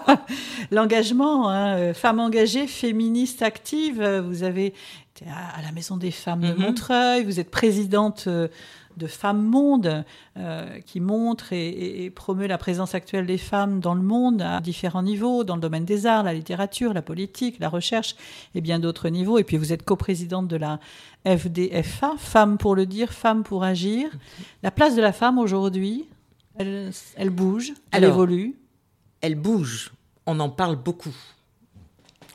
L'engagement, 0.70 1.50
hein, 1.50 1.76
euh, 1.76 1.94
femme 1.94 2.18
engagée, 2.18 2.66
féministe 2.66 3.42
active. 3.42 4.00
Euh, 4.00 4.22
vous 4.22 4.42
avez 4.42 4.72
été 5.14 5.26
à, 5.30 5.60
la 5.60 5.70
Maison 5.72 5.98
des 5.98 6.10
femmes 6.10 6.40
de 6.40 6.52
mhm. 6.54 6.60
Montreuil, 6.60 7.24
vous 7.24 7.38
êtes 7.38 7.50
présidente 7.50 8.26
de 8.96 9.06
Femmes 9.06 9.42
Monde, 9.42 10.04
euh, 10.36 10.78
qui 10.80 11.00
montre 11.00 11.52
et, 11.52 12.10
promeut 12.14 12.46
la 12.46 12.58
présence 12.58 12.94
actuelle 12.94 13.26
des 13.26 13.38
femmes 13.38 13.80
dans 13.80 13.94
le 13.94 14.02
monde 14.02 14.42
à 14.42 14.60
différents 14.60 15.02
niveaux, 15.02 15.44
dans 15.44 15.56
le 15.56 15.60
domaine 15.60 15.84
des 15.84 16.06
arts, 16.06 16.22
la 16.22 16.34
littérature, 16.34 16.92
la 16.92 17.02
politique, 17.02 17.58
la 17.58 17.68
recherche 17.68 18.16
et 18.54 18.60
bien 18.60 18.78
d'autres 18.78 19.08
niveaux. 19.08 19.38
Et 19.38 19.44
puis 19.44 19.56
vous 19.56 19.72
êtes 19.72 19.84
coprésidente 19.84 20.48
de 20.48 20.56
la 20.56 20.80
FDFA, 21.26 22.14
Femmes 22.18 22.58
pour 22.58 22.74
le 22.74 22.86
dire, 22.86 23.12
Femmes 23.12 23.42
pour 23.42 23.64
agir. 23.64 24.10
La 24.62 24.70
place 24.70 24.96
de 24.96 25.02
la 25.02 25.12
femme 25.12 25.38
aujourd'hui, 25.38 26.08
elle, 26.56 27.30
bouge, 27.30 27.72
elle 27.90 28.04
évolue. 28.04 28.56
Elle 29.20 29.36
bouge, 29.36 29.92
on 30.26 30.40
en 30.40 30.50
parle 30.50 30.76
beaucoup. 30.76 31.14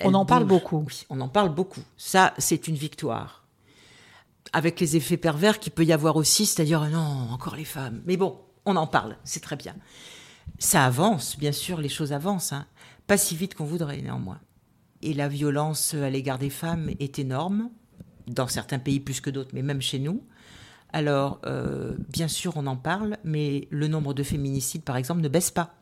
on 0.03 0.13
en 0.13 0.25
parle 0.25 0.45
beaucoup. 0.45 0.85
Oui, 0.87 1.05
on 1.09 1.19
en 1.21 1.27
parle 1.27 1.49
beaucoup. 1.49 1.81
Ça, 1.97 2.33
c'est 2.37 2.67
une 2.67 2.75
victoire 2.75 3.46
avec 4.53 4.79
les 4.79 4.95
effets 4.95 5.17
pervers 5.17 5.59
qu'il 5.59 5.73
peut 5.73 5.85
y 5.85 5.93
avoir 5.93 6.15
aussi, 6.15 6.45
c'est-à-dire 6.45 6.83
non, 6.89 7.29
encore 7.31 7.55
les 7.55 7.65
femmes. 7.65 8.01
Mais 8.05 8.17
bon, 8.17 8.39
on 8.65 8.75
en 8.75 8.87
parle, 8.87 9.17
c'est 9.23 9.41
très 9.41 9.55
bien. 9.55 9.75
Ça 10.59 10.85
avance, 10.85 11.37
bien 11.37 11.51
sûr, 11.51 11.79
les 11.79 11.89
choses 11.89 12.13
avancent, 12.13 12.53
hein. 12.53 12.65
pas 13.05 13.17
si 13.17 13.35
vite 13.35 13.55
qu'on 13.55 13.65
voudrait 13.65 14.01
néanmoins. 14.01 14.39
Et 15.01 15.13
la 15.13 15.27
violence 15.27 15.93
à 15.93 16.09
l'égard 16.09 16.39
des 16.39 16.49
femmes 16.49 16.89
est 16.99 17.19
énorme, 17.19 17.69
dans 18.27 18.47
certains 18.47 18.79
pays 18.79 18.99
plus 18.99 19.21
que 19.21 19.29
d'autres, 19.29 19.51
mais 19.53 19.61
même 19.61 19.81
chez 19.81 19.99
nous. 19.99 20.23
Alors, 20.93 21.39
euh, 21.45 21.95
bien 22.09 22.27
sûr, 22.27 22.53
on 22.55 22.65
en 22.65 22.77
parle, 22.77 23.17
mais 23.23 23.67
le 23.69 23.87
nombre 23.87 24.13
de 24.13 24.23
féminicides, 24.23 24.83
par 24.83 24.97
exemple, 24.97 25.21
ne 25.21 25.29
baisse 25.29 25.51
pas. 25.51 25.75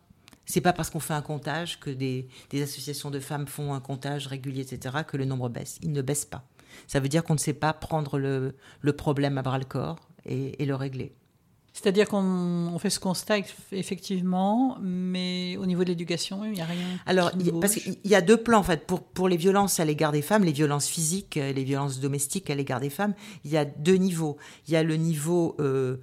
C'est 0.46 0.62
pas 0.62 0.74
parce 0.74 0.90
qu'on 0.90 1.00
fait 1.00 1.14
un 1.14 1.22
comptage 1.22 1.80
que 1.80 1.90
des 1.90 2.28
associations 2.54 3.10
de 3.10 3.20
femmes 3.20 3.48
font 3.48 3.74
un 3.74 3.80
comptage 3.80 4.28
régulier, 4.28 4.62
etc., 4.62 4.98
que 5.08 5.18
le 5.18 5.26
nombre 5.26 5.50
baisse. 5.50 5.80
Il 5.82 5.92
ne 5.92 6.02
baisse 6.02 6.26
pas. 6.26 6.48
Ça 6.88 7.00
veut 7.00 7.10
dire 7.10 7.24
qu'on 7.24 7.34
ne 7.34 7.40
sait 7.40 7.54
pas 7.54 7.74
prendre 7.74 8.18
le, 8.20 8.54
problème 8.94 9.38
à 9.38 9.42
bras 9.42 9.58
le 9.58 9.66
corps 9.66 10.00
et, 10.26 10.66
le 10.66 10.76
régler. 10.76 11.14
C'est-à-dire 11.74 12.08
qu'on 12.08 12.78
fait 12.80 12.90
ce 12.90 13.02
constat 13.02 13.40
effectivement, 13.74 14.78
mais 14.82 15.58
au 15.58 15.66
niveau 15.66 15.84
de 15.84 15.90
l'éducation, 15.90 16.46
il 16.46 16.52
n'y 16.52 16.62
a 16.62 16.66
rien. 16.66 16.88
Alors, 17.06 17.32
parce 17.60 17.76
qu'il 17.76 17.98
y 18.06 18.16
a 18.16 18.22
deux 18.22 18.38
plans 18.38 18.60
en 18.60 18.64
fait 18.64 18.88
pour 18.88 19.04
pour 19.04 19.28
les 19.28 19.36
violences 19.36 19.82
à 19.82 19.86
l'égard 19.86 20.14
des 20.14 20.22
femmes, 20.22 20.46
les 20.46 20.54
violences 20.54 20.88
physiques, 20.88 21.36
les 21.36 21.64
violences 21.66 22.00
domestiques 22.00 22.50
à 22.50 22.56
l'égard 22.56 22.80
des 22.80 22.90
femmes. 22.90 23.14
Il 23.44 23.52
y 23.52 23.58
a 23.58 23.66
deux 23.66 23.96
niveaux. 23.96 24.38
Il 24.68 24.74
y 24.74 24.78
a 24.78 24.84
le 24.84 24.96
niveau 24.96 25.58
euh, 25.60 25.98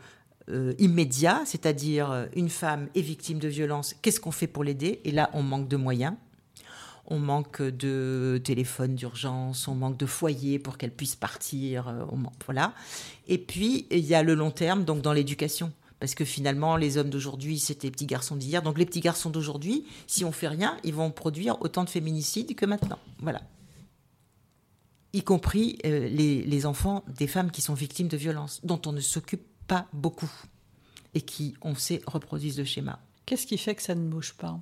euh, 0.49 0.75
immédiat, 0.79 1.41
c'est-à-dire 1.45 2.11
euh, 2.11 2.27
une 2.35 2.49
femme 2.49 2.89
est 2.97 3.01
victime 3.01 3.39
de 3.39 3.47
violence, 3.47 3.95
qu'est-ce 4.03 4.19
qu'on 4.19 4.33
fait 4.33 4.49
pour 4.49 4.65
l'aider? 4.65 5.01
Et 5.05 5.13
là, 5.13 5.31
on 5.35 5.43
manque 5.45 5.69
de 5.69 5.77
moyens 5.77 6.15
on 7.07 7.19
manque 7.19 7.63
de 7.63 8.41
téléphone 8.45 8.95
d'urgence, 8.95 9.69
on 9.69 9.75
manque 9.75 9.97
de 9.97 10.07
foyer 10.07 10.59
pour 10.59 10.79
qu'elle 10.79 10.93
puisse 10.93 11.17
partir, 11.17 11.89
euh. 11.89 12.67
Et 13.29 13.39
puis 13.39 13.87
il 13.91 14.05
y 14.05 14.15
a 14.15 14.23
le 14.23 14.35
long 14.35 14.51
terme, 14.51 14.85
donc 14.85 15.03
dans 15.03 15.13
l'éducation, 15.13 15.73
parce 16.01 16.15
que 16.15 16.25
finalement 16.25 16.77
les 16.77 16.99
hommes 16.99 17.11
d'aujourd'hui 17.11 17.59
c'était 17.59 17.89
les 17.89 17.91
petits 17.91 18.07
garçons 18.07 18.37
d'hier, 18.37 18.63
donc 18.63 18.79
les 18.79 18.87
petits 18.87 19.01
garçons 19.01 19.31
d'aujourd'hui, 19.31 19.87
si 20.07 20.25
on 20.25 20.33
fait 20.33 20.49
rien, 20.49 20.77
ils 20.85 20.95
vont 20.95 21.11
produire 21.11 21.61
autant 21.63 21.85
de 21.85 21.91
féminicides 21.91 22.55
que 22.55 22.67
maintenant, 22.67 22.99
voilà. 23.21 23.43
Y 25.15 25.23
compris 25.23 25.79
euh, 25.85 26.09
les 26.09 26.67
enfants 26.67 27.05
des 27.19 27.27
femmes 27.27 27.51
qui 27.51 27.61
sont 27.61 27.75
victimes 27.75 28.09
de 28.09 28.17
violences, 28.17 28.61
dont 28.65 28.81
on 28.87 28.93
ne 28.93 29.01
s'occupe 29.01 29.45
pas 29.67 29.87
beaucoup 29.93 30.31
et 31.15 31.21
qui, 31.21 31.55
on 31.61 31.75
sait, 31.75 32.01
reproduisent 32.07 32.59
le 32.59 32.65
schéma. 32.65 32.99
Qu'est-ce 33.27 33.47
qui 33.47 33.59
fait 33.59 33.75
que 33.75 33.83
ça 33.83 33.95
ne 33.95 34.09
bouge 34.09 34.35
pas? 34.35 34.59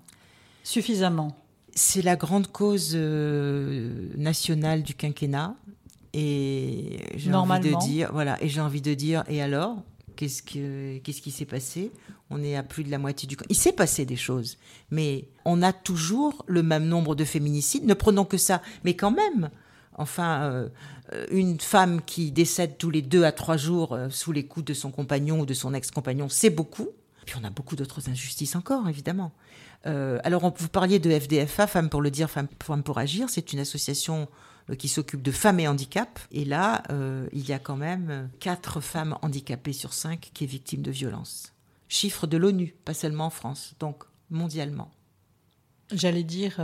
Suffisamment 0.64 1.36
c'est 1.74 2.02
la 2.02 2.16
grande 2.16 2.48
cause 2.48 2.92
euh, 2.94 4.08
nationale 4.16 4.82
du 4.82 4.94
quinquennat. 4.94 5.54
Et 6.12 6.98
j'ai 7.14 7.32
envie 7.32 7.60
de 7.60 7.78
dire, 7.78 8.10
voilà, 8.12 8.42
et 8.42 8.48
j'ai 8.48 8.60
envie 8.60 8.82
de 8.82 8.94
dire, 8.94 9.22
et 9.28 9.40
alors, 9.40 9.82
qu'est-ce 10.16 10.42
qu'est-ce 10.42 11.22
qui 11.22 11.30
s'est 11.30 11.44
passé? 11.44 11.92
On 12.30 12.42
est 12.42 12.56
à 12.56 12.62
plus 12.62 12.84
de 12.84 12.90
la 12.90 12.98
moitié 12.98 13.28
du. 13.28 13.36
Il 13.48 13.56
s'est 13.56 13.72
passé 13.72 14.04
des 14.04 14.16
choses, 14.16 14.58
mais 14.90 15.28
on 15.44 15.62
a 15.62 15.72
toujours 15.72 16.44
le 16.46 16.62
même 16.62 16.86
nombre 16.86 17.14
de 17.14 17.24
féminicides. 17.24 17.84
Ne 17.86 17.94
prenons 17.94 18.24
que 18.24 18.38
ça, 18.38 18.60
mais 18.84 18.94
quand 18.94 19.12
même. 19.12 19.50
Enfin, 19.96 20.42
euh, 21.12 21.26
une 21.30 21.60
femme 21.60 22.00
qui 22.02 22.30
décède 22.30 22.78
tous 22.78 22.90
les 22.90 23.02
deux 23.02 23.24
à 23.24 23.32
trois 23.32 23.56
jours 23.56 23.92
euh, 23.92 24.08
sous 24.10 24.32
les 24.32 24.46
coups 24.46 24.64
de 24.66 24.74
son 24.74 24.90
compagnon 24.90 25.40
ou 25.40 25.46
de 25.46 25.54
son 25.54 25.74
ex-compagnon, 25.74 26.28
c'est 26.28 26.50
beaucoup. 26.50 26.88
Puis 27.26 27.36
on 27.40 27.44
a 27.44 27.50
beaucoup 27.50 27.76
d'autres 27.76 28.08
injustices 28.08 28.56
encore, 28.56 28.88
évidemment. 28.88 29.32
Euh, 29.86 30.18
alors, 30.24 30.52
vous 30.56 30.68
parliez 30.68 30.98
de 30.98 31.10
FDFA, 31.10 31.66
Femmes 31.66 31.88
pour 31.88 32.02
le 32.02 32.10
dire, 32.10 32.30
Femmes, 32.30 32.48
pour 32.84 32.98
Agir. 32.98 33.28
C'est 33.30 33.52
une 33.52 33.60
association 33.60 34.28
euh, 34.70 34.74
qui 34.74 34.88
s'occupe 34.88 35.22
de 35.22 35.32
femmes 35.32 35.60
et 35.60 35.68
handicap. 35.68 36.18
Et 36.30 36.44
là, 36.44 36.82
euh, 36.90 37.28
il 37.32 37.48
y 37.48 37.52
a 37.52 37.58
quand 37.58 37.76
même 37.76 38.30
4 38.40 38.80
femmes 38.80 39.16
handicapées 39.22 39.72
sur 39.72 39.92
5 39.92 40.30
qui 40.34 40.44
est 40.44 40.46
victime 40.46 40.82
de 40.82 40.90
violences. 40.90 41.52
Chiffre 41.88 42.26
de 42.26 42.36
l'ONU, 42.36 42.74
pas 42.84 42.94
seulement 42.94 43.26
en 43.26 43.30
France, 43.30 43.74
donc 43.80 44.04
mondialement. 44.30 44.90
J'allais 45.92 46.22
dire, 46.22 46.60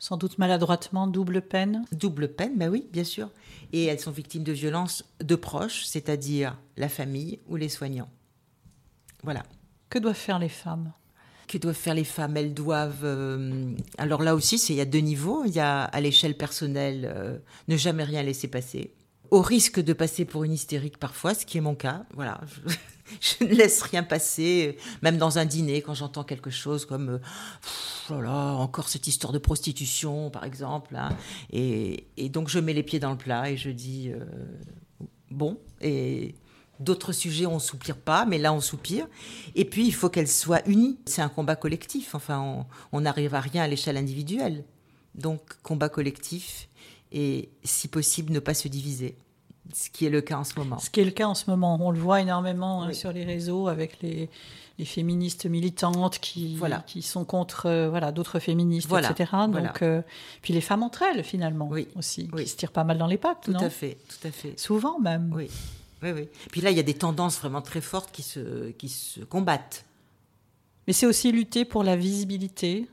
sans 0.00 0.16
doute 0.16 0.38
maladroitement, 0.38 1.06
double 1.06 1.40
peine. 1.40 1.84
Double 1.92 2.34
peine, 2.34 2.58
bah 2.58 2.66
oui, 2.66 2.88
bien 2.92 3.04
sûr. 3.04 3.30
Et 3.72 3.84
elles 3.84 4.00
sont 4.00 4.10
victimes 4.10 4.42
de 4.42 4.50
violences 4.50 5.04
de 5.20 5.36
proches, 5.36 5.84
c'est-à-dire 5.84 6.58
la 6.76 6.88
famille 6.88 7.38
ou 7.46 7.54
les 7.54 7.68
soignants. 7.68 8.10
Voilà. 9.22 9.44
Que 9.88 10.00
doivent 10.00 10.16
faire 10.16 10.40
les 10.40 10.48
femmes? 10.48 10.92
Que 11.50 11.58
doivent 11.58 11.74
faire 11.74 11.94
les 11.94 12.04
femmes 12.04 12.36
Elles 12.36 12.54
doivent. 12.54 13.04
Euh, 13.04 13.74
alors 13.98 14.22
là 14.22 14.34
aussi, 14.34 14.56
il 14.68 14.76
y 14.76 14.80
a 14.80 14.84
deux 14.84 15.00
niveaux. 15.00 15.44
Il 15.44 15.52
y 15.52 15.58
a 15.58 15.82
à 15.82 16.00
l'échelle 16.00 16.36
personnelle 16.36 17.10
euh, 17.12 17.38
ne 17.66 17.76
jamais 17.76 18.04
rien 18.04 18.22
laisser 18.22 18.46
passer, 18.46 18.94
au 19.30 19.42
risque 19.42 19.80
de 19.80 19.92
passer 19.92 20.24
pour 20.24 20.44
une 20.44 20.52
hystérique 20.52 20.98
parfois, 20.98 21.34
ce 21.34 21.44
qui 21.44 21.58
est 21.58 21.60
mon 21.60 21.74
cas. 21.74 22.04
Voilà, 22.14 22.40
je, 23.20 23.44
ne 23.44 23.50
laisse 23.52 23.82
rien 23.82 24.04
passer, 24.04 24.78
même 25.02 25.18
dans 25.18 25.38
un 25.38 25.44
dîner 25.44 25.82
quand 25.82 25.94
j'entends 25.94 26.22
quelque 26.22 26.50
chose 26.50 26.86
comme 26.86 27.08
euh, 27.08 27.18
voilà 28.08 28.54
encore 28.54 28.88
cette 28.88 29.08
histoire 29.08 29.32
de 29.32 29.38
prostitution 29.38 30.30
par 30.30 30.44
exemple, 30.44 30.94
hein. 30.94 31.10
et, 31.52 32.06
et, 32.16 32.28
donc 32.28 32.48
je 32.48 32.60
mets 32.60 32.74
les 32.74 32.84
pieds 32.84 33.00
dans 33.00 33.10
le 33.10 33.18
plat 33.18 33.50
et 33.50 33.56
je 33.56 33.70
dis 33.70 34.12
bon 35.30 35.58
et 35.80 36.34
D'autres 36.80 37.12
sujets, 37.12 37.46
on 37.46 37.58
soupire 37.58 37.96
pas, 37.96 38.24
mais 38.24 38.38
là, 38.38 38.52
on 38.52 38.60
soupire. 38.60 39.06
Et 39.54 39.64
puis, 39.64 39.86
il 39.86 39.94
faut 39.94 40.08
qu'elles 40.08 40.28
soient 40.28 40.66
unies. 40.66 40.98
C'est 41.04 41.22
un 41.22 41.28
combat 41.28 41.54
collectif. 41.54 42.14
Enfin, 42.14 42.66
on 42.92 43.00
n'arrive 43.02 43.34
à 43.34 43.40
rien 43.40 43.62
à 43.62 43.68
l'échelle 43.68 43.96
individuelle. 43.96 44.64
Donc, 45.14 45.40
combat 45.62 45.88
collectif 45.88 46.68
et, 47.12 47.50
si 47.64 47.88
possible, 47.88 48.32
ne 48.32 48.38
pas 48.38 48.54
se 48.54 48.68
diviser. 48.68 49.16
Ce 49.74 49.90
qui 49.90 50.06
est 50.06 50.10
le 50.10 50.20
cas 50.20 50.36
en 50.36 50.44
ce 50.44 50.58
moment. 50.58 50.78
Ce 50.78 50.90
qui 50.90 51.00
est 51.00 51.04
le 51.04 51.10
cas 51.10 51.26
en 51.26 51.34
ce 51.34 51.48
moment. 51.50 51.78
On 51.80 51.90
le 51.90 51.98
voit 51.98 52.20
énormément 52.20 52.82
hein, 52.82 52.92
sur 52.92 53.12
les 53.12 53.24
réseaux 53.24 53.68
avec 53.68 54.00
les, 54.02 54.28
féministes 54.84 55.44
militantes 55.44 56.18
qui, 56.20 56.56
voilà. 56.56 56.82
qui 56.86 57.02
sont 57.02 57.26
contre 57.26 57.66
euh, 57.66 57.90
voilà, 57.90 58.12
d'autres 58.12 58.38
féministes, 58.38 58.90
etc. 58.90 59.32
Donc, 59.52 59.82
euh, 59.82 60.00
puis 60.40 60.54
les 60.54 60.62
femmes 60.62 60.82
entre 60.82 61.02
elles, 61.02 61.22
finalement, 61.22 61.68
oui. 61.70 61.86
aussi, 61.96 62.28
qui 62.28 62.46
se 62.46 62.56
tirent 62.56 62.72
pas 62.72 62.84
mal 62.84 62.96
dans 62.96 63.06
les 63.06 63.18
pattes, 63.18 63.42
tout 63.42 63.52
à 63.60 63.68
fait, 63.68 63.98
tout 64.08 64.26
à 64.26 64.30
fait. 64.30 64.58
Souvent 64.58 64.98
même. 64.98 65.34
Oui. 65.36 65.50
Oui, 66.02 66.10
oui. 66.12 66.28
Puis 66.50 66.60
là, 66.60 66.70
il 66.70 66.76
y 66.76 66.80
a 66.80 66.84
des 66.84 66.94
tendances 66.94 67.38
vraiment 67.38 67.62
très 67.62 67.80
fortes 67.80 68.10
qui 68.12 68.22
se, 68.22 68.70
qui 68.70 68.88
se 68.88 69.20
combattent. 69.20 69.84
Mais 70.86 70.92
c'est 70.92 71.06
aussi 71.06 71.30
lutter 71.30 71.64
pour 71.64 71.84
la 71.84 71.96
visibilité 71.96 72.88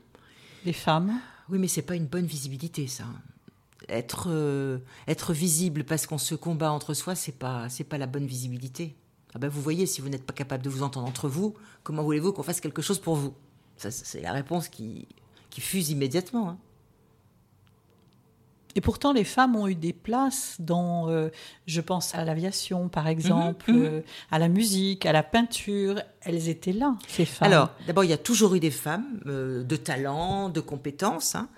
des 0.64 0.72
femmes. 0.72 1.20
Oui, 1.48 1.58
mais 1.58 1.68
c'est 1.68 1.82
pas 1.82 1.94
une 1.94 2.06
bonne 2.06 2.26
visibilité, 2.26 2.86
ça. 2.86 3.04
Être, 3.88 4.26
euh, 4.28 4.78
être 5.06 5.32
visible 5.32 5.84
parce 5.84 6.06
qu'on 6.06 6.18
se 6.18 6.34
combat 6.34 6.70
entre 6.70 6.92
soi, 6.92 7.14
c'est 7.14 7.32
pas, 7.32 7.68
c'est 7.70 7.84
pas 7.84 7.96
la 7.96 8.06
bonne 8.06 8.26
visibilité. 8.26 8.94
Ah 9.34 9.38
ben 9.38 9.48
vous 9.48 9.62
voyez, 9.62 9.86
si 9.86 10.00
vous 10.00 10.08
n'êtes 10.08 10.24
pas 10.24 10.32
capable 10.32 10.62
de 10.62 10.70
vous 10.70 10.82
entendre 10.82 11.06
entre 11.06 11.28
vous, 11.28 11.54
comment 11.82 12.02
voulez-vous 12.02 12.32
qu'on 12.32 12.42
fasse 12.42 12.60
quelque 12.60 12.82
chose 12.82 12.98
pour 12.98 13.16
vous? 13.16 13.34
Ça, 13.76 13.90
c'est 13.90 14.20
la 14.20 14.32
réponse 14.32 14.68
qui, 14.68 15.06
qui 15.50 15.60
fuse 15.60 15.90
immédiatement. 15.90 16.50
Hein. 16.50 16.58
Et 18.74 18.80
pourtant, 18.80 19.12
les 19.12 19.24
femmes 19.24 19.56
ont 19.56 19.66
eu 19.66 19.74
des 19.74 19.92
places 19.92 20.56
dans, 20.58 21.08
euh, 21.08 21.28
je 21.66 21.80
pense 21.80 22.14
à 22.14 22.24
l'aviation 22.24 22.88
par 22.88 23.06
exemple, 23.06 23.72
mhm, 23.72 23.78
mhm. 23.78 23.84
Euh, 23.84 24.00
à 24.30 24.38
la 24.38 24.48
musique, 24.48 25.06
à 25.06 25.12
la 25.12 25.22
peinture. 25.22 26.00
Elles 26.22 26.48
étaient 26.48 26.72
là, 26.72 26.96
ces 27.08 27.24
femmes. 27.24 27.50
Alors, 27.50 27.70
d'abord, 27.86 28.04
il 28.04 28.10
y 28.10 28.14
a 28.14 28.18
toujours 28.18 28.54
eu 28.54 28.60
des 28.60 28.70
femmes 28.70 29.20
euh, 29.26 29.62
de 29.62 29.76
talent, 29.76 30.48
de 30.48 30.60
compétences. 30.60 31.34
Hein. 31.34 31.48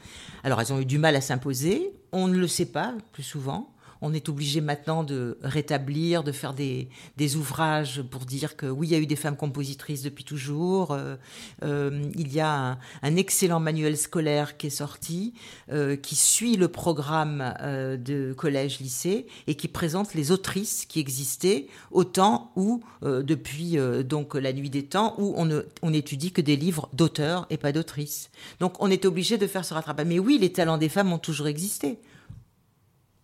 Alors, 0.45 0.61
elles 0.61 0.73
ont 0.73 0.81
eu 0.81 0.87
du 0.87 0.99
mal 0.99 1.17
à 1.17 1.21
s'imposer. 1.21 1.93
On 2.13 2.29
ne 2.29 2.37
le 2.37 2.49
sait 2.49 2.67
pas 2.67 2.95
plus 3.13 3.23
souvent 3.23 3.70
on 4.03 4.13
est 4.13 4.29
obligé 4.29 4.61
maintenant 4.61 5.05
de 5.05 5.39
rétablir, 5.43 6.25
de 6.25 6.33
faire 6.33 6.55
des, 6.55 6.89
ouvrages 7.37 8.03
pour 8.03 8.25
dire 8.25 8.57
que 8.57 8.67
oui, 8.67 8.89
il 8.89 8.91
y 8.93 8.95
a 8.95 8.99
eu 8.99 9.07
des 9.07 9.17
femmes 9.17 9.37
compositrices 9.37 10.03
depuis 10.03 10.25
toujours. 10.25 10.93
Euh, 10.93 11.17
euh, 11.63 12.03
il 12.17 12.33
y 12.33 12.41
a 12.41 12.79
un, 13.03 13.17
excellent 13.17 13.61
manuel 13.61 13.97
scolaire 13.97 14.57
qui 14.57 14.69
est 14.69 14.71
sorti, 14.71 15.35
euh, 15.71 15.97
qui 15.97 16.17
suit 16.17 16.57
le 16.57 16.69
programme 16.69 17.55
de 17.61 18.33
collège-lycée 18.33 19.27
et 19.47 19.55
qui 19.55 19.69
présente 19.69 20.15
les 20.15 20.31
autrices 20.31 20.87
qui 20.87 21.01
existaient 21.01 21.67
au 21.91 22.05
temps 22.05 22.53
où, 22.57 22.83
depuis 23.03 23.77
donc 24.05 24.35
la 24.35 24.53
nuit 24.53 24.71
des 24.71 24.85
temps, 24.85 25.15
où 25.19 25.35
on, 25.37 25.63
on 25.83 25.93
étudie 25.93 26.33
que 26.33 26.41
des 26.41 26.57
livres 26.57 26.89
d'auteurs 26.93 27.47
et 27.51 27.57
pas 27.57 27.73
d'autrices. 27.73 28.31
Donc 28.61 28.83
on 28.83 28.91
est 28.91 29.05
obligé 29.05 29.39
de 29.39 29.47
faire 29.47 29.65
ce 29.65 29.75
rattrapage. 29.75 30.07
Mais 30.07 30.19
oui, 30.19 30.39
les 30.39 30.53
talents 30.53 30.79
des 30.79 30.89
femmes 30.89 31.13
ont 31.13 31.19
toujours 31.19 31.49
existé. 31.49 31.99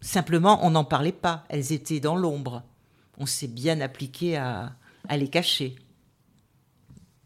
Simplement, 0.07 0.61
on 0.62 0.71
n'en 0.71 0.85
parlait 0.85 1.11
pas. 1.11 1.45
Elles 1.49 1.73
étaient 1.73 1.99
dans 1.99 2.14
l'ombre. 2.14 2.62
On 3.19 3.27
s'est 3.27 3.49
bien 3.49 3.81
appliqué 3.81 4.37
à, 4.37 4.73
les 5.11 5.27
cacher. 5.27 5.75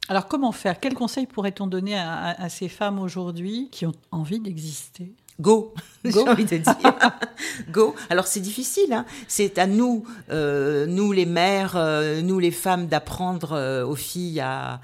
Alors 0.09 0.29
comment 0.29 0.51
faire? 0.51 0.81
Quel 0.81 0.95
conseil 0.95 1.27
pourrait-on 1.27 1.66
donner 1.66 1.99
à, 1.99 2.49
ces 2.49 2.71
femmes 2.71 2.99
aujourd'hui 2.99 3.69
qui 3.71 3.85
ont 3.85 3.93
envie 4.11 4.40
d'exister? 4.40 5.12
Go, 5.38 5.75
j'ai 6.05 6.21
envie 6.21 6.47
de 6.47 6.57
dire. 6.57 6.75
Go. 7.71 7.95
Alors 8.09 8.27
c'est 8.27 8.40
difficile, 8.40 8.95
hein. 8.95 9.05
c'est 9.29 9.59
à 9.59 9.66
nous, 9.66 10.05
euh, 10.31 10.87
nous 10.87 11.12
les 11.12 11.27
mères, 11.27 11.77
euh, 11.77 12.23
nous 12.23 12.38
les 12.38 12.51
femmes, 12.51 12.87
d'apprendre 12.87 13.53
euh, 13.53 13.87
aux 13.87 13.95
filles 13.95 14.40
à, 14.40 14.81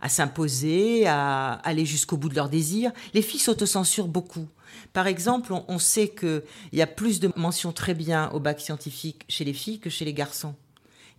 à 0.00 0.08
s'imposer, 0.08 1.06
à 1.06 1.52
aller 1.52 1.84
jusqu'au 1.84 2.16
bout 2.16 2.30
de 2.30 2.34
leurs 2.34 2.48
désirs. 2.48 2.90
Les 3.12 3.22
filles 3.22 3.40
s'autocensurent 3.40 4.08
beaucoup. 4.08 4.48
Par 4.92 5.06
exemple, 5.06 5.52
on, 5.68 5.78
sait 5.78 6.08
qu'il 6.08 6.42
y 6.72 6.82
a 6.82 6.86
plus 6.86 7.20
de 7.20 7.30
mentions 7.36 7.72
très 7.72 7.94
bien 7.94 8.30
au 8.30 8.40
bac 8.40 8.60
scientifique 8.60 9.24
chez 9.28 9.44
les 9.44 9.52
filles 9.52 9.78
que 9.78 9.90
chez 9.90 10.04
les 10.04 10.14
garçons. 10.14 10.54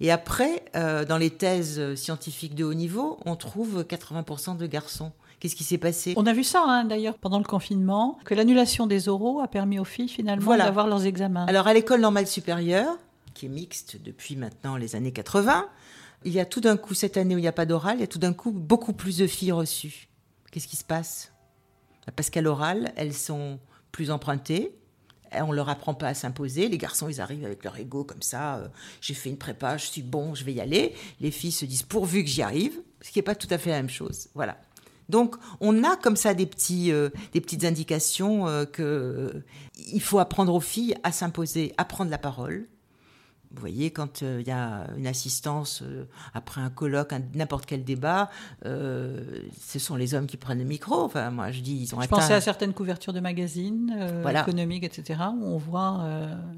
Et 0.02 0.12
après, 0.12 0.66
euh, 0.76 1.06
dans 1.06 1.18
les 1.18 1.30
thèses 1.30 1.96
scientifiques 1.96 2.56
de 2.56 2.64
haut 2.64 2.74
niveau, 2.74 3.18
on 3.26 3.36
trouve 3.36 3.84
80% 3.84 4.58
de 4.58 4.68
garçons. 4.68 5.12
Qu'est-ce 5.40 5.56
qui 5.56 5.64
s'est 5.64 5.78
passé? 5.78 6.14
On 6.18 6.26
a 6.26 6.34
vu 6.34 6.44
ça 6.44 6.64
hein, 6.66 6.86
d'ailleurs 6.86 7.18
pendant 7.18 7.38
le 7.38 7.44
confinement, 7.44 8.18
que 8.26 8.34
l'annulation 8.34 8.88
des 8.88 9.10
oraux 9.10 9.42
a 9.42 9.48
permis 9.48 9.80
aux 9.80 9.86
filles 9.86 10.10
finalement 10.10 10.58
d'avoir 10.58 10.88
leurs 10.88 11.06
examens. 11.06 11.46
Alors 11.48 11.68
à 11.68 11.74
l'école 11.74 12.02
normale 12.02 12.28
supérieure, 12.28 12.98
qui 13.34 13.46
est 13.46 13.50
mixte 13.50 13.98
depuis 14.04 14.36
maintenant 14.36 14.78
les 14.78 14.96
années 14.96 15.12
80, 15.12 15.68
il 16.24 16.32
y 16.32 16.40
a 16.40 16.46
tout 16.46 16.62
d'un 16.62 16.78
coup, 16.78 16.94
cette 16.94 17.18
année 17.18 17.36
où 17.36 17.38
il 17.38 17.42
n'y 17.42 17.48
a 17.48 17.54
pas 17.54 17.66
d'oral, 17.66 17.98
il 17.98 18.02
y 18.02 18.04
a 18.04 18.08
tout 18.08 18.20
d'un 18.20 18.34
coup 18.34 18.52
beaucoup 18.52 18.94
plus 18.94 19.18
de 19.18 19.28
filles 19.28 19.52
reçues. 19.52 20.08
Qu'est-ce 20.52 20.68
qui 20.68 20.78
se 20.78 20.84
passe? 20.84 21.32
Parce 22.16 22.30
qu'à 22.30 22.42
l'oral, 22.42 22.94
elles 22.96 23.14
sont 23.14 23.60
plus 23.92 24.12
empruntées. 24.12 24.76
On 25.34 25.52
leur 25.52 25.70
apprend 25.70 25.94
pas 25.94 26.10
à 26.10 26.14
s'imposer. 26.14 26.70
Les 26.70 26.78
garçons, 26.78 27.10
ils 27.10 27.20
arrivent 27.20 27.46
avec 27.46 27.64
leur 27.64 27.78
ego 27.78 28.04
comme 28.04 28.22
ça. 28.22 28.58
Euh, 28.58 28.68
j'ai 29.02 29.14
fait 29.14 29.30
une 29.30 29.38
prépa, 29.38 29.78
je 29.78 29.86
suis 29.88 30.02
bon, 30.02 30.34
je 30.34 30.46
vais 30.46 30.54
y 30.54 30.62
aller. 30.62 30.94
Les 31.20 31.32
filles 31.32 31.52
se 31.52 31.66
disent 31.66 31.84
pourvu 31.84 32.24
que 32.24 32.30
j'y 32.30 32.42
arrive, 32.42 32.80
ce 33.02 33.12
qui 33.12 33.20
n'est 33.20 33.24
pas 33.24 33.36
tout 33.36 33.48
à 33.50 33.58
fait 33.58 33.72
la 33.72 33.78
même 33.78 33.90
chose. 33.90 34.30
Voilà. 34.34 34.58
Donc, 35.10 35.36
on 35.60 35.84
a 35.84 35.96
comme 35.98 36.16
ça 36.16 36.34
des, 36.34 36.46
petits, 36.46 36.92
euh, 36.92 37.10
des 37.34 37.42
petites 37.42 37.64
indications 37.64 38.48
euh, 38.48 38.66
que 38.66 39.44
il 39.92 40.02
faut 40.02 40.20
apprendre 40.20 40.54
aux 40.54 40.62
filles 40.62 40.96
à 41.04 41.12
s'imposer, 41.12 41.74
à 41.78 41.86
prendre 41.86 42.10
la 42.10 42.18
parole, 42.18 42.68
vous 43.56 43.62
voyez, 43.62 43.90
quand 43.90 44.22
il 44.22 44.28
euh, 44.28 44.42
y 44.42 44.52
a 44.52 44.88
une 44.98 45.08
assistance 45.08 45.82
euh, 45.82 46.06
après 46.34 46.60
un 46.60 46.70
colloque, 46.70 47.14
n'importe 47.34 47.66
quel 47.66 47.86
débat, 47.86 48.30
euh, 48.66 49.42
ce 49.66 49.80
sont 49.80 49.96
les 49.96 50.14
hommes 50.14 50.28
qui 50.28 50.36
prennent 50.36 50.60
le 50.60 50.66
micro. 50.66 50.96
Enfin, 50.96 51.32
moi, 51.32 51.52
je 51.52 51.62
dis, 51.62 51.76
ils 51.76 51.96
ont 51.96 52.02
Je 52.02 52.08
pensais 52.08 52.34
à 52.34 52.42
certaines 52.42 52.74
couvertures 52.74 53.14
de 53.14 53.22
magazines 53.22 53.96
économiques, 54.30 54.84
etc., 54.84 55.22
où 55.40 55.46
on 55.46 55.58
voit 55.58 56.06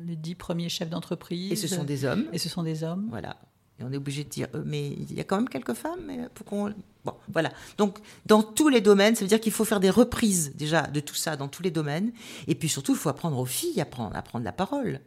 les 0.05 0.15
dix 0.15 0.35
premiers 0.35 0.69
chefs 0.69 0.89
d'entreprise. 0.89 1.51
Et 1.51 1.55
ce 1.55 1.67
sont 1.67 1.83
des 1.83 2.03
hommes. 2.03 2.25
Et 2.33 2.39
ce 2.39 2.49
sont 2.49 2.63
des 2.63 2.83
hommes. 2.83 3.07
Voilà. 3.09 3.37
Et 3.79 3.83
on 3.83 3.91
est 3.91 3.97
obligé 3.97 4.23
de 4.23 4.29
dire, 4.29 4.47
mais 4.65 4.87
il 4.87 5.13
y 5.13 5.19
a 5.19 5.23
quand 5.23 5.35
même 5.35 5.49
quelques 5.49 5.73
femmes, 5.73 5.99
mais 6.07 6.19
pourquoi 6.33 6.71
Bon, 7.05 7.13
voilà. 7.31 7.51
Donc, 7.77 7.99
dans 8.25 8.41
tous 8.41 8.69
les 8.69 8.81
domaines, 8.81 9.15
ça 9.15 9.21
veut 9.21 9.29
dire 9.29 9.39
qu'il 9.39 9.51
faut 9.51 9.65
faire 9.65 9.79
des 9.79 9.91
reprises, 9.91 10.53
déjà, 10.55 10.81
de 10.81 10.99
tout 10.99 11.15
ça, 11.15 11.37
dans 11.37 11.47
tous 11.47 11.61
les 11.61 11.71
domaines. 11.71 12.11
Et 12.47 12.55
puis 12.55 12.67
surtout, 12.67 12.93
il 12.93 12.97
faut 12.97 13.09
apprendre 13.09 13.37
aux 13.37 13.45
filles 13.45 13.79
à 13.79 13.85
prendre, 13.85 14.15
à 14.15 14.21
prendre 14.23 14.43
la 14.43 14.51
parole 14.51 14.99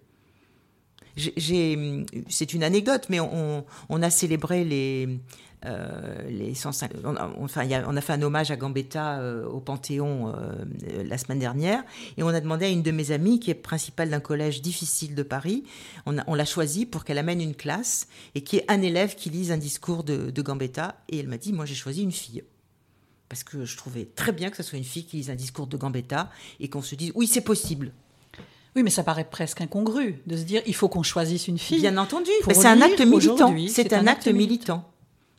c'est 1.16 2.54
une 2.54 2.62
anecdote, 2.62 3.06
mais 3.08 3.20
on, 3.20 4.02
a 4.02 4.10
célébré 4.10 4.64
les, 4.64 5.20
euh, 5.66 6.48
on, 7.04 7.16
a, 7.16 7.30
enfin, 7.38 7.68
on 7.86 7.96
a 7.96 8.00
fait 8.00 8.12
un 8.12 8.22
hommage 8.22 8.50
à 8.50 8.56
Gambetta 8.56 9.18
euh, 9.18 9.44
au 9.46 9.60
Panthéon 9.60 10.32
euh, 10.34 10.64
la 11.04 11.18
semaine 11.18 11.38
dernière, 11.38 11.82
et 12.16 12.22
on 12.22 12.28
a 12.28 12.40
demandé 12.40 12.66
à 12.66 12.68
une 12.68 12.82
de 12.82 12.90
mes 12.90 13.10
amies, 13.10 13.40
qui 13.40 13.50
est 13.50 13.54
principale 13.54 14.10
d'un 14.10 14.20
collège 14.20 14.62
difficile 14.62 15.14
de 15.14 15.22
Paris, 15.22 15.64
on, 16.06 16.34
l'a 16.34 16.44
choisie 16.44 16.86
pour 16.86 17.04
qu'elle 17.04 17.18
amène 17.18 17.40
une 17.40 17.54
classe 17.54 18.08
et 18.34 18.42
qui 18.42 18.56
est 18.56 18.70
un 18.70 18.80
élève 18.80 19.14
qui 19.14 19.30
lise 19.30 19.52
un 19.52 19.58
discours 19.58 20.04
de, 20.04 20.30
de 20.30 20.42
Gambetta, 20.42 20.96
et 21.08 21.18
elle 21.18 21.28
m'a 21.28 21.38
dit, 21.38 21.52
moi 21.52 21.66
j'ai 21.66 21.74
choisi 21.74 22.02
une 22.02 22.12
fille. 22.12 22.42
Parce 23.28 23.44
que 23.44 23.64
je 23.64 23.76
trouvais 23.76 24.06
très 24.06 24.32
bien 24.32 24.50
que 24.50 24.56
ce 24.56 24.64
soit 24.64 24.78
une 24.78 24.84
fille 24.84 25.04
qui 25.04 25.18
lise 25.18 25.30
un 25.30 25.36
discours 25.36 25.68
de 25.68 25.76
Gambetta 25.76 26.30
et 26.58 26.68
qu'on 26.68 26.82
se 26.82 26.96
dise, 26.96 27.12
oui, 27.14 27.28
c'est 27.28 27.42
possible. 27.42 27.92
Oui, 28.76 28.82
mais 28.82 28.90
ça 28.90 29.02
paraît 29.02 29.24
presque 29.24 29.60
incongru 29.60 30.22
de 30.26 30.36
se 30.36 30.42
dire 30.42 30.62
il 30.66 30.74
faut 30.74 30.88
qu'on 30.88 31.02
choisisse 31.02 31.48
une 31.48 31.58
fille. 31.58 31.80
Bien 31.80 31.96
entendu, 31.96 32.30
c'est 32.44 32.66
un 32.66 32.80
acte 32.80 33.00
militant. 33.00 33.54
C'est 33.68 33.92
un, 33.92 34.06
acte 34.06 34.28
militant. 34.28 34.88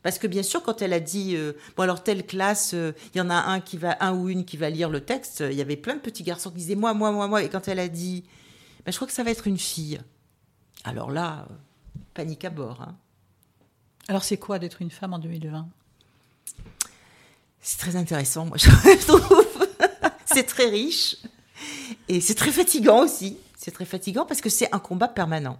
Parce 0.02 0.18
que 0.18 0.26
bien 0.26 0.42
sûr, 0.42 0.62
quand 0.62 0.82
elle 0.82 0.92
a 0.92 1.00
dit 1.00 1.36
euh, 1.36 1.52
bon 1.76 1.84
alors 1.84 2.02
telle 2.02 2.26
classe, 2.26 2.72
euh, 2.74 2.92
il 3.14 3.18
y 3.18 3.20
en 3.20 3.30
a 3.30 3.34
un 3.34 3.60
qui 3.60 3.78
va 3.78 3.96
un 4.00 4.12
ou 4.12 4.28
une 4.28 4.44
qui 4.44 4.56
va 4.56 4.68
lire 4.68 4.90
le 4.90 5.00
texte, 5.00 5.42
il 5.48 5.56
y 5.56 5.60
avait 5.62 5.76
plein 5.76 5.94
de 5.94 6.00
petits 6.00 6.24
garçons 6.24 6.50
qui 6.50 6.56
disaient 6.56 6.74
moi 6.74 6.92
moi 6.92 7.12
moi 7.12 7.28
moi 7.28 7.42
et 7.42 7.48
quand 7.48 7.68
elle 7.68 7.78
a 7.78 7.88
dit 7.88 8.24
ben, 8.84 8.90
je 8.90 8.96
crois 8.96 9.06
que 9.06 9.14
ça 9.14 9.22
va 9.22 9.30
être 9.30 9.46
une 9.46 9.58
fille. 9.58 10.00
Alors 10.84 11.10
là, 11.10 11.46
euh, 11.48 11.54
panique 12.14 12.44
à 12.44 12.50
bord. 12.50 12.82
Hein. 12.82 12.96
Alors 14.08 14.24
c'est 14.24 14.36
quoi 14.36 14.58
d'être 14.58 14.82
une 14.82 14.90
femme 14.90 15.14
en 15.14 15.18
2020 15.18 15.68
C'est 17.60 17.78
très 17.78 17.96
intéressant, 17.96 18.46
moi 18.46 18.56
je 18.58 19.06
trouve. 19.06 19.68
c'est 20.26 20.44
très 20.44 20.66
riche. 20.66 21.16
Et 22.08 22.20
c'est 22.20 22.34
très 22.34 22.52
fatigant 22.52 23.02
aussi. 23.02 23.38
C'est 23.56 23.70
très 23.70 23.84
fatigant 23.84 24.26
parce 24.26 24.40
que 24.40 24.48
c'est 24.48 24.72
un 24.74 24.78
combat 24.78 25.08
permanent. 25.08 25.58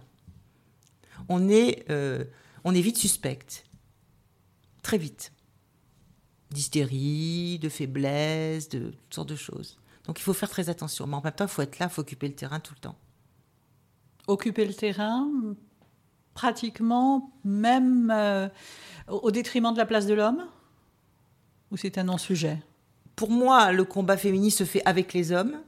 On 1.29 1.49
est, 1.49 1.85
euh, 1.89 2.25
on 2.63 2.75
est 2.75 2.81
vite 2.81 2.97
suspecte. 2.97 3.65
Très 4.81 4.97
vite. 4.97 5.31
D'hystérie, 6.51 7.59
de 7.59 7.69
faiblesse, 7.69 8.69
de 8.69 8.89
toutes 8.89 9.13
sortes 9.13 9.29
de 9.29 9.35
choses. 9.35 9.77
Donc 10.05 10.19
il 10.19 10.23
faut 10.23 10.33
faire 10.33 10.49
très 10.49 10.69
attention. 10.69 11.07
Mais 11.07 11.15
en 11.15 11.21
même 11.21 11.33
temps, 11.33 11.45
il 11.45 11.49
faut 11.49 11.61
être 11.61 11.79
là, 11.79 11.87
il 11.89 11.93
faut 11.93 12.01
occuper 12.01 12.27
le 12.27 12.35
terrain 12.35 12.59
tout 12.59 12.73
le 12.75 12.81
temps. 12.81 12.97
Occuper 14.27 14.65
le 14.65 14.73
terrain, 14.73 15.29
pratiquement 16.33 17.31
même 17.43 18.11
euh, 18.11 18.49
au 19.07 19.31
détriment 19.31 19.73
de 19.73 19.77
la 19.77 19.85
place 19.85 20.05
de 20.05 20.13
l'homme? 20.13 20.45
Ou 21.71 21.77
c'est 21.77 21.97
un 21.97 22.03
non-sujet? 22.03 22.61
Pour 23.15 23.29
moi, 23.29 23.71
le 23.71 23.85
combat 23.85 24.17
féministe 24.17 24.59
se 24.59 24.63
fait 24.63 24.81
avec 24.85 25.13
les 25.13 25.31
hommes. 25.31 25.59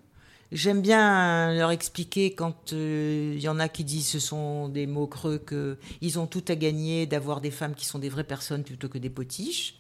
J'aime 0.52 0.82
bien 0.82 1.54
leur 1.56 1.72
expliquer 1.72 2.34
quand 2.34 2.72
il 2.72 2.78
euh, 2.78 3.38
y 3.40 3.48
en 3.48 3.60
a 3.60 3.68
qui 3.68 3.84
disent 3.84 4.08
ce 4.08 4.20
sont 4.20 4.70
des 4.70 4.86
mots 4.86 5.08
creux 5.08 5.40
qu'ils 5.40 6.20
ont 6.20 6.28
tout 6.28 6.44
à 6.48 6.56
gagner 6.56 7.08
d'avoir 7.08 7.42
des 7.42 7.52
femmes 7.52 7.74
qui 7.74 7.86
sont 7.86 7.98
des 7.98 8.10
vraies 8.10 8.24
personnes 8.24 8.64
plutôt 8.64 8.88
que 8.88 9.00
des 9.00 9.10
potiches 9.10 9.76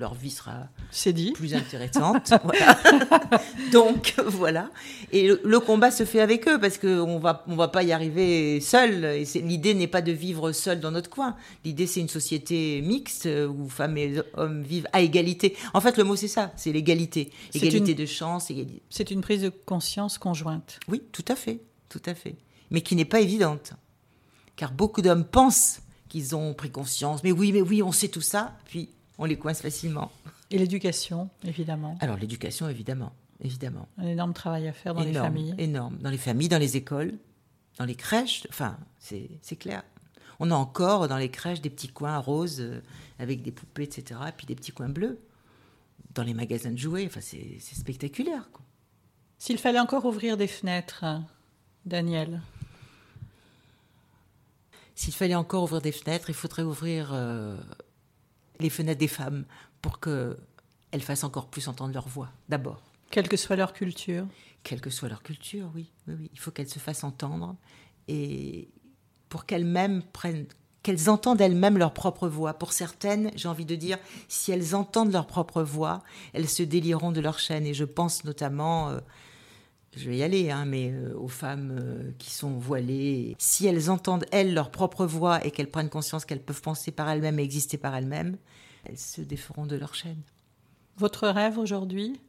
leur 0.00 0.14
vie 0.14 0.30
sera 0.30 0.68
dit. 1.06 1.32
plus 1.32 1.54
intéressante. 1.54 2.32
Donc 3.72 4.14
voilà. 4.26 4.70
Et 5.12 5.28
le, 5.28 5.60
combat 5.60 5.90
se 5.90 6.04
fait 6.04 6.20
avec 6.20 6.48
eux 6.48 6.58
parce 6.58 6.78
qu'on 6.78 7.18
va 7.18 7.44
on 7.46 7.54
va 7.54 7.68
pas 7.68 7.82
y 7.82 7.92
arriver 7.92 8.60
seul. 8.60 9.04
Et 9.04 9.24
l'idée 9.42 9.74
n'est 9.74 9.86
pas 9.86 10.00
de 10.00 10.10
vivre 10.10 10.52
seul 10.52 10.80
dans 10.80 10.90
notre 10.90 11.10
coin. 11.10 11.36
L'idée 11.64 11.86
c'est 11.86 12.00
une 12.00 12.08
société 12.08 12.80
mixte 12.80 13.28
où 13.48 13.68
femmes 13.68 13.98
et 13.98 14.14
hommes 14.34 14.62
vivent 14.62 14.88
à 14.92 15.02
égalité. 15.02 15.54
En 15.74 15.80
fait, 15.82 15.98
le 15.98 16.04
mot 16.04 16.16
c'est 16.16 16.28
ça, 16.28 16.50
c'est 16.56 16.72
l'égalité, 16.72 17.30
égalité 17.54 17.94
de 17.94 18.06
chance. 18.06 18.50
Égalité. 18.50 18.82
C'est 18.88 19.10
une 19.10 19.20
prise 19.20 19.42
de 19.42 19.50
conscience 19.50 20.16
conjointe. 20.16 20.80
Oui, 20.88 21.02
tout 21.12 21.24
à 21.28 21.36
fait, 21.36 21.60
tout 21.90 22.02
à 22.06 22.14
fait, 22.14 22.36
mais 22.70 22.80
qui 22.80 22.96
n'est 22.96 23.04
pas 23.04 23.20
évidente, 23.20 23.74
car 24.56 24.72
beaucoup 24.72 25.02
d'hommes 25.02 25.24
pensent 25.24 25.82
qu'ils 26.08 26.34
ont 26.34 26.54
pris 26.54 26.70
conscience. 26.70 27.22
Mais 27.22 27.32
oui, 27.32 27.52
mais 27.52 27.60
oui, 27.60 27.82
on 27.82 27.92
sait 27.92 28.08
tout 28.08 28.22
ça. 28.22 28.56
Puis 28.64 28.88
on 29.20 29.26
les 29.26 29.38
coince 29.38 29.60
facilement. 29.60 30.10
Et 30.50 30.58
l'éducation, 30.58 31.28
évidemment. 31.44 31.96
Alors 32.00 32.16
l'éducation, 32.16 32.68
évidemment, 32.68 33.12
évidemment. 33.40 33.86
Un 33.98 34.06
énorme 34.06 34.32
travail 34.32 34.66
à 34.66 34.72
faire 34.72 34.94
dans 34.94 35.02
les 35.02 35.12
familles. 35.12 35.54
Énorme, 35.58 35.98
dans 35.98 36.10
les 36.10 36.18
familles, 36.18 36.48
dans 36.48 36.58
les 36.58 36.76
écoles, 36.76 37.18
dans 37.78 37.84
les 37.84 37.94
crèches. 37.94 38.46
Enfin, 38.48 38.78
c'est 38.98 39.56
clair. 39.58 39.84
On 40.40 40.50
a 40.50 40.54
encore 40.54 41.06
dans 41.06 41.18
les 41.18 41.30
crèches 41.30 41.60
des 41.60 41.68
petits 41.68 41.88
coins 41.88 42.16
roses 42.16 42.62
euh, 42.62 42.80
avec 43.18 43.42
des 43.42 43.52
poupées, 43.52 43.82
etc. 43.82 44.18
Et 44.28 44.32
puis 44.32 44.46
des 44.46 44.54
petits 44.54 44.72
coins 44.72 44.88
bleus. 44.88 45.20
Dans 46.14 46.22
les 46.22 46.32
magasins 46.32 46.70
de 46.70 46.78
jouets, 46.78 47.04
enfin, 47.06 47.20
c'est 47.20 47.60
spectaculaire. 47.60 48.48
S'il 49.38 49.58
fallait 49.58 49.78
encore 49.78 50.06
ouvrir 50.06 50.38
des 50.38 50.46
fenêtres, 50.46 51.04
Daniel 51.84 52.40
S'il 54.94 55.14
fallait 55.14 55.34
encore 55.34 55.64
ouvrir 55.64 55.82
des 55.82 55.92
fenêtres, 55.92 56.30
il 56.30 56.34
faudrait 56.34 56.62
ouvrir 56.62 57.10
euh, 57.12 57.56
les 58.60 58.70
fenêtres 58.70 59.00
des 59.00 59.08
femmes 59.08 59.44
pour 59.82 60.00
qu'elles 60.00 61.02
fassent 61.02 61.24
encore 61.24 61.48
plus 61.48 61.68
entendre 61.68 61.92
leur 61.94 62.08
voix, 62.08 62.30
d'abord. 62.48 62.82
Quelle 63.10 63.28
que 63.28 63.36
soit 63.36 63.56
leur 63.56 63.72
culture. 63.72 64.26
Quelle 64.62 64.80
que 64.80 64.90
soit 64.90 65.08
leur 65.08 65.22
culture, 65.22 65.70
oui. 65.74 65.90
oui, 66.06 66.30
Il 66.32 66.38
faut 66.38 66.50
qu'elles 66.50 66.68
se 66.68 66.78
fassent 66.78 67.04
entendre 67.04 67.56
et 68.08 68.68
pour 69.28 69.46
qu'elles-mêmes 69.46 70.02
prennent, 70.02 70.46
qu'elles 70.82 71.10
entendent 71.10 71.40
elles-mêmes 71.40 71.78
leur 71.78 71.94
propre 71.94 72.28
voix. 72.28 72.54
Pour 72.54 72.72
certaines, 72.72 73.30
j'ai 73.36 73.48
envie 73.48 73.64
de 73.64 73.76
dire, 73.76 73.98
si 74.28 74.52
elles 74.52 74.74
entendent 74.74 75.12
leur 75.12 75.26
propre 75.26 75.62
voix, 75.62 76.02
elles 76.32 76.48
se 76.48 76.62
délieront 76.62 77.12
de 77.12 77.20
leur 77.20 77.38
chaîne. 77.38 77.66
Et 77.66 77.74
je 77.74 77.84
pense 77.84 78.24
notamment, 78.24 78.90
euh, 78.90 79.00
je 79.96 80.08
vais 80.08 80.18
y 80.18 80.22
aller, 80.22 80.50
hein, 80.50 80.64
mais 80.66 80.92
euh, 80.92 81.14
aux 81.16 81.28
femmes 81.28 81.76
euh, 81.80 82.12
qui 82.18 82.30
sont 82.30 82.52
voilées. 82.52 83.34
Si 83.38 83.66
elles 83.66 83.90
entendent, 83.90 84.24
elles, 84.30 84.54
leur 84.54 84.70
propre 84.70 85.04
voix 85.04 85.44
et 85.44 85.50
qu'elles 85.50 85.70
prennent 85.70 85.88
conscience 85.88 86.24
qu'elles 86.24 86.42
peuvent 86.42 86.62
penser 86.62 86.92
par 86.92 87.08
elles-mêmes 87.10 87.40
et 87.40 87.42
exister 87.42 87.76
par 87.76 87.96
elles-mêmes, 87.96 88.36
elles 88.84 88.98
se 88.98 89.20
déferont 89.20 89.66
de 89.66 89.76
leur 89.76 89.94
chaîne. 89.94 90.20
Votre 90.96 91.28
rêve 91.28 91.58
aujourd'hui? 91.58 92.20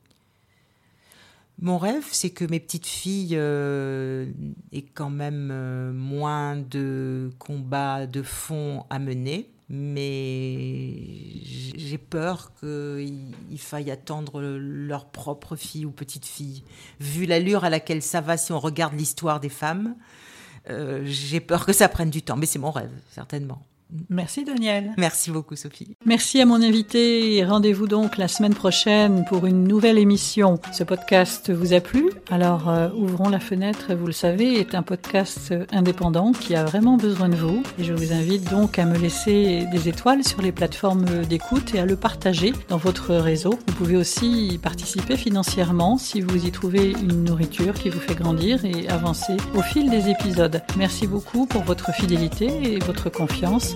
Mon 1.59 1.77
rêve, 1.77 2.07
c'est 2.11 2.31
que 2.31 2.45
mes 2.45 2.59
petites 2.59 2.87
filles 2.87 3.35
euh, 3.35 4.31
aient 4.71 4.81
quand 4.81 5.11
même 5.11 5.91
moins 5.91 6.55
de 6.55 7.29
combats 7.37 8.07
de 8.07 8.23
fond 8.23 8.85
à 8.89 8.97
mener, 8.97 9.47
mais 9.73 10.91
j'ai 11.43 11.97
peur 11.97 12.51
qu'il 12.59 13.33
faille 13.57 13.89
attendre 13.89 14.41
leur 14.41 15.05
propre 15.05 15.55
fille 15.55 15.85
ou 15.85 15.91
petite 15.91 16.25
fille. 16.25 16.63
Vu 16.99 17.25
l'allure 17.25 17.63
à 17.63 17.69
laquelle 17.69 18.01
ça 18.01 18.19
va 18.19 18.35
si 18.35 18.51
on 18.51 18.59
regarde 18.59 18.93
l'histoire 18.93 19.39
des 19.39 19.49
femmes, 19.49 19.95
euh, 20.69 21.01
j'ai 21.05 21.39
peur 21.39 21.65
que 21.65 21.71
ça 21.71 21.87
prenne 21.87 22.09
du 22.09 22.21
temps, 22.21 22.35
mais 22.35 22.45
c'est 22.45 22.59
mon 22.59 22.71
rêve, 22.71 22.91
certainement. 23.11 23.65
Merci 24.09 24.43
Daniel. 24.43 24.93
Merci 24.97 25.31
beaucoup 25.31 25.55
Sophie. 25.55 25.95
Merci 26.05 26.41
à 26.41 26.45
mon 26.45 26.61
invité 26.61 27.43
rendez-vous 27.43 27.87
donc 27.87 28.17
la 28.17 28.27
semaine 28.27 28.53
prochaine 28.53 29.25
pour 29.25 29.45
une 29.45 29.65
nouvelle 29.65 29.97
émission. 29.97 30.59
Ce 30.71 30.83
podcast 30.83 31.51
vous 31.51 31.73
a 31.73 31.79
plu? 31.79 32.09
Alors 32.29 32.69
euh, 32.69 32.89
ouvrons 32.95 33.29
la 33.29 33.39
fenêtre, 33.39 33.93
vous 33.93 34.05
le 34.05 34.11
savez, 34.11 34.59
est 34.59 34.75
un 34.75 34.83
podcast 34.83 35.53
indépendant 35.71 36.31
qui 36.31 36.55
a 36.55 36.63
vraiment 36.63 36.97
besoin 36.97 37.29
de 37.29 37.35
vous. 37.35 37.63
Et 37.79 37.83
je 37.83 37.93
vous 37.93 38.13
invite 38.13 38.49
donc 38.49 38.79
à 38.79 38.85
me 38.85 38.97
laisser 38.97 39.65
des 39.71 39.89
étoiles 39.89 40.23
sur 40.23 40.41
les 40.41 40.51
plateformes 40.51 41.25
d'écoute 41.25 41.75
et 41.75 41.79
à 41.79 41.85
le 41.85 41.95
partager 41.95 42.53
dans 42.69 42.77
votre 42.77 43.15
réseau. 43.15 43.59
Vous 43.67 43.73
pouvez 43.73 43.97
aussi 43.97 44.59
participer 44.61 45.17
financièrement 45.17 45.97
si 45.97 46.21
vous 46.21 46.45
y 46.45 46.51
trouvez 46.51 46.91
une 46.91 47.23
nourriture 47.23 47.73
qui 47.73 47.89
vous 47.89 47.99
fait 47.99 48.15
grandir 48.15 48.63
et 48.65 48.87
avancer 48.89 49.35
au 49.55 49.61
fil 49.61 49.89
des 49.89 50.09
épisodes. 50.09 50.61
Merci 50.77 51.07
beaucoup 51.07 51.45
pour 51.45 51.63
votre 51.63 51.93
fidélité 51.93 52.47
et 52.63 52.79
votre 52.79 53.09
confiance 53.09 53.75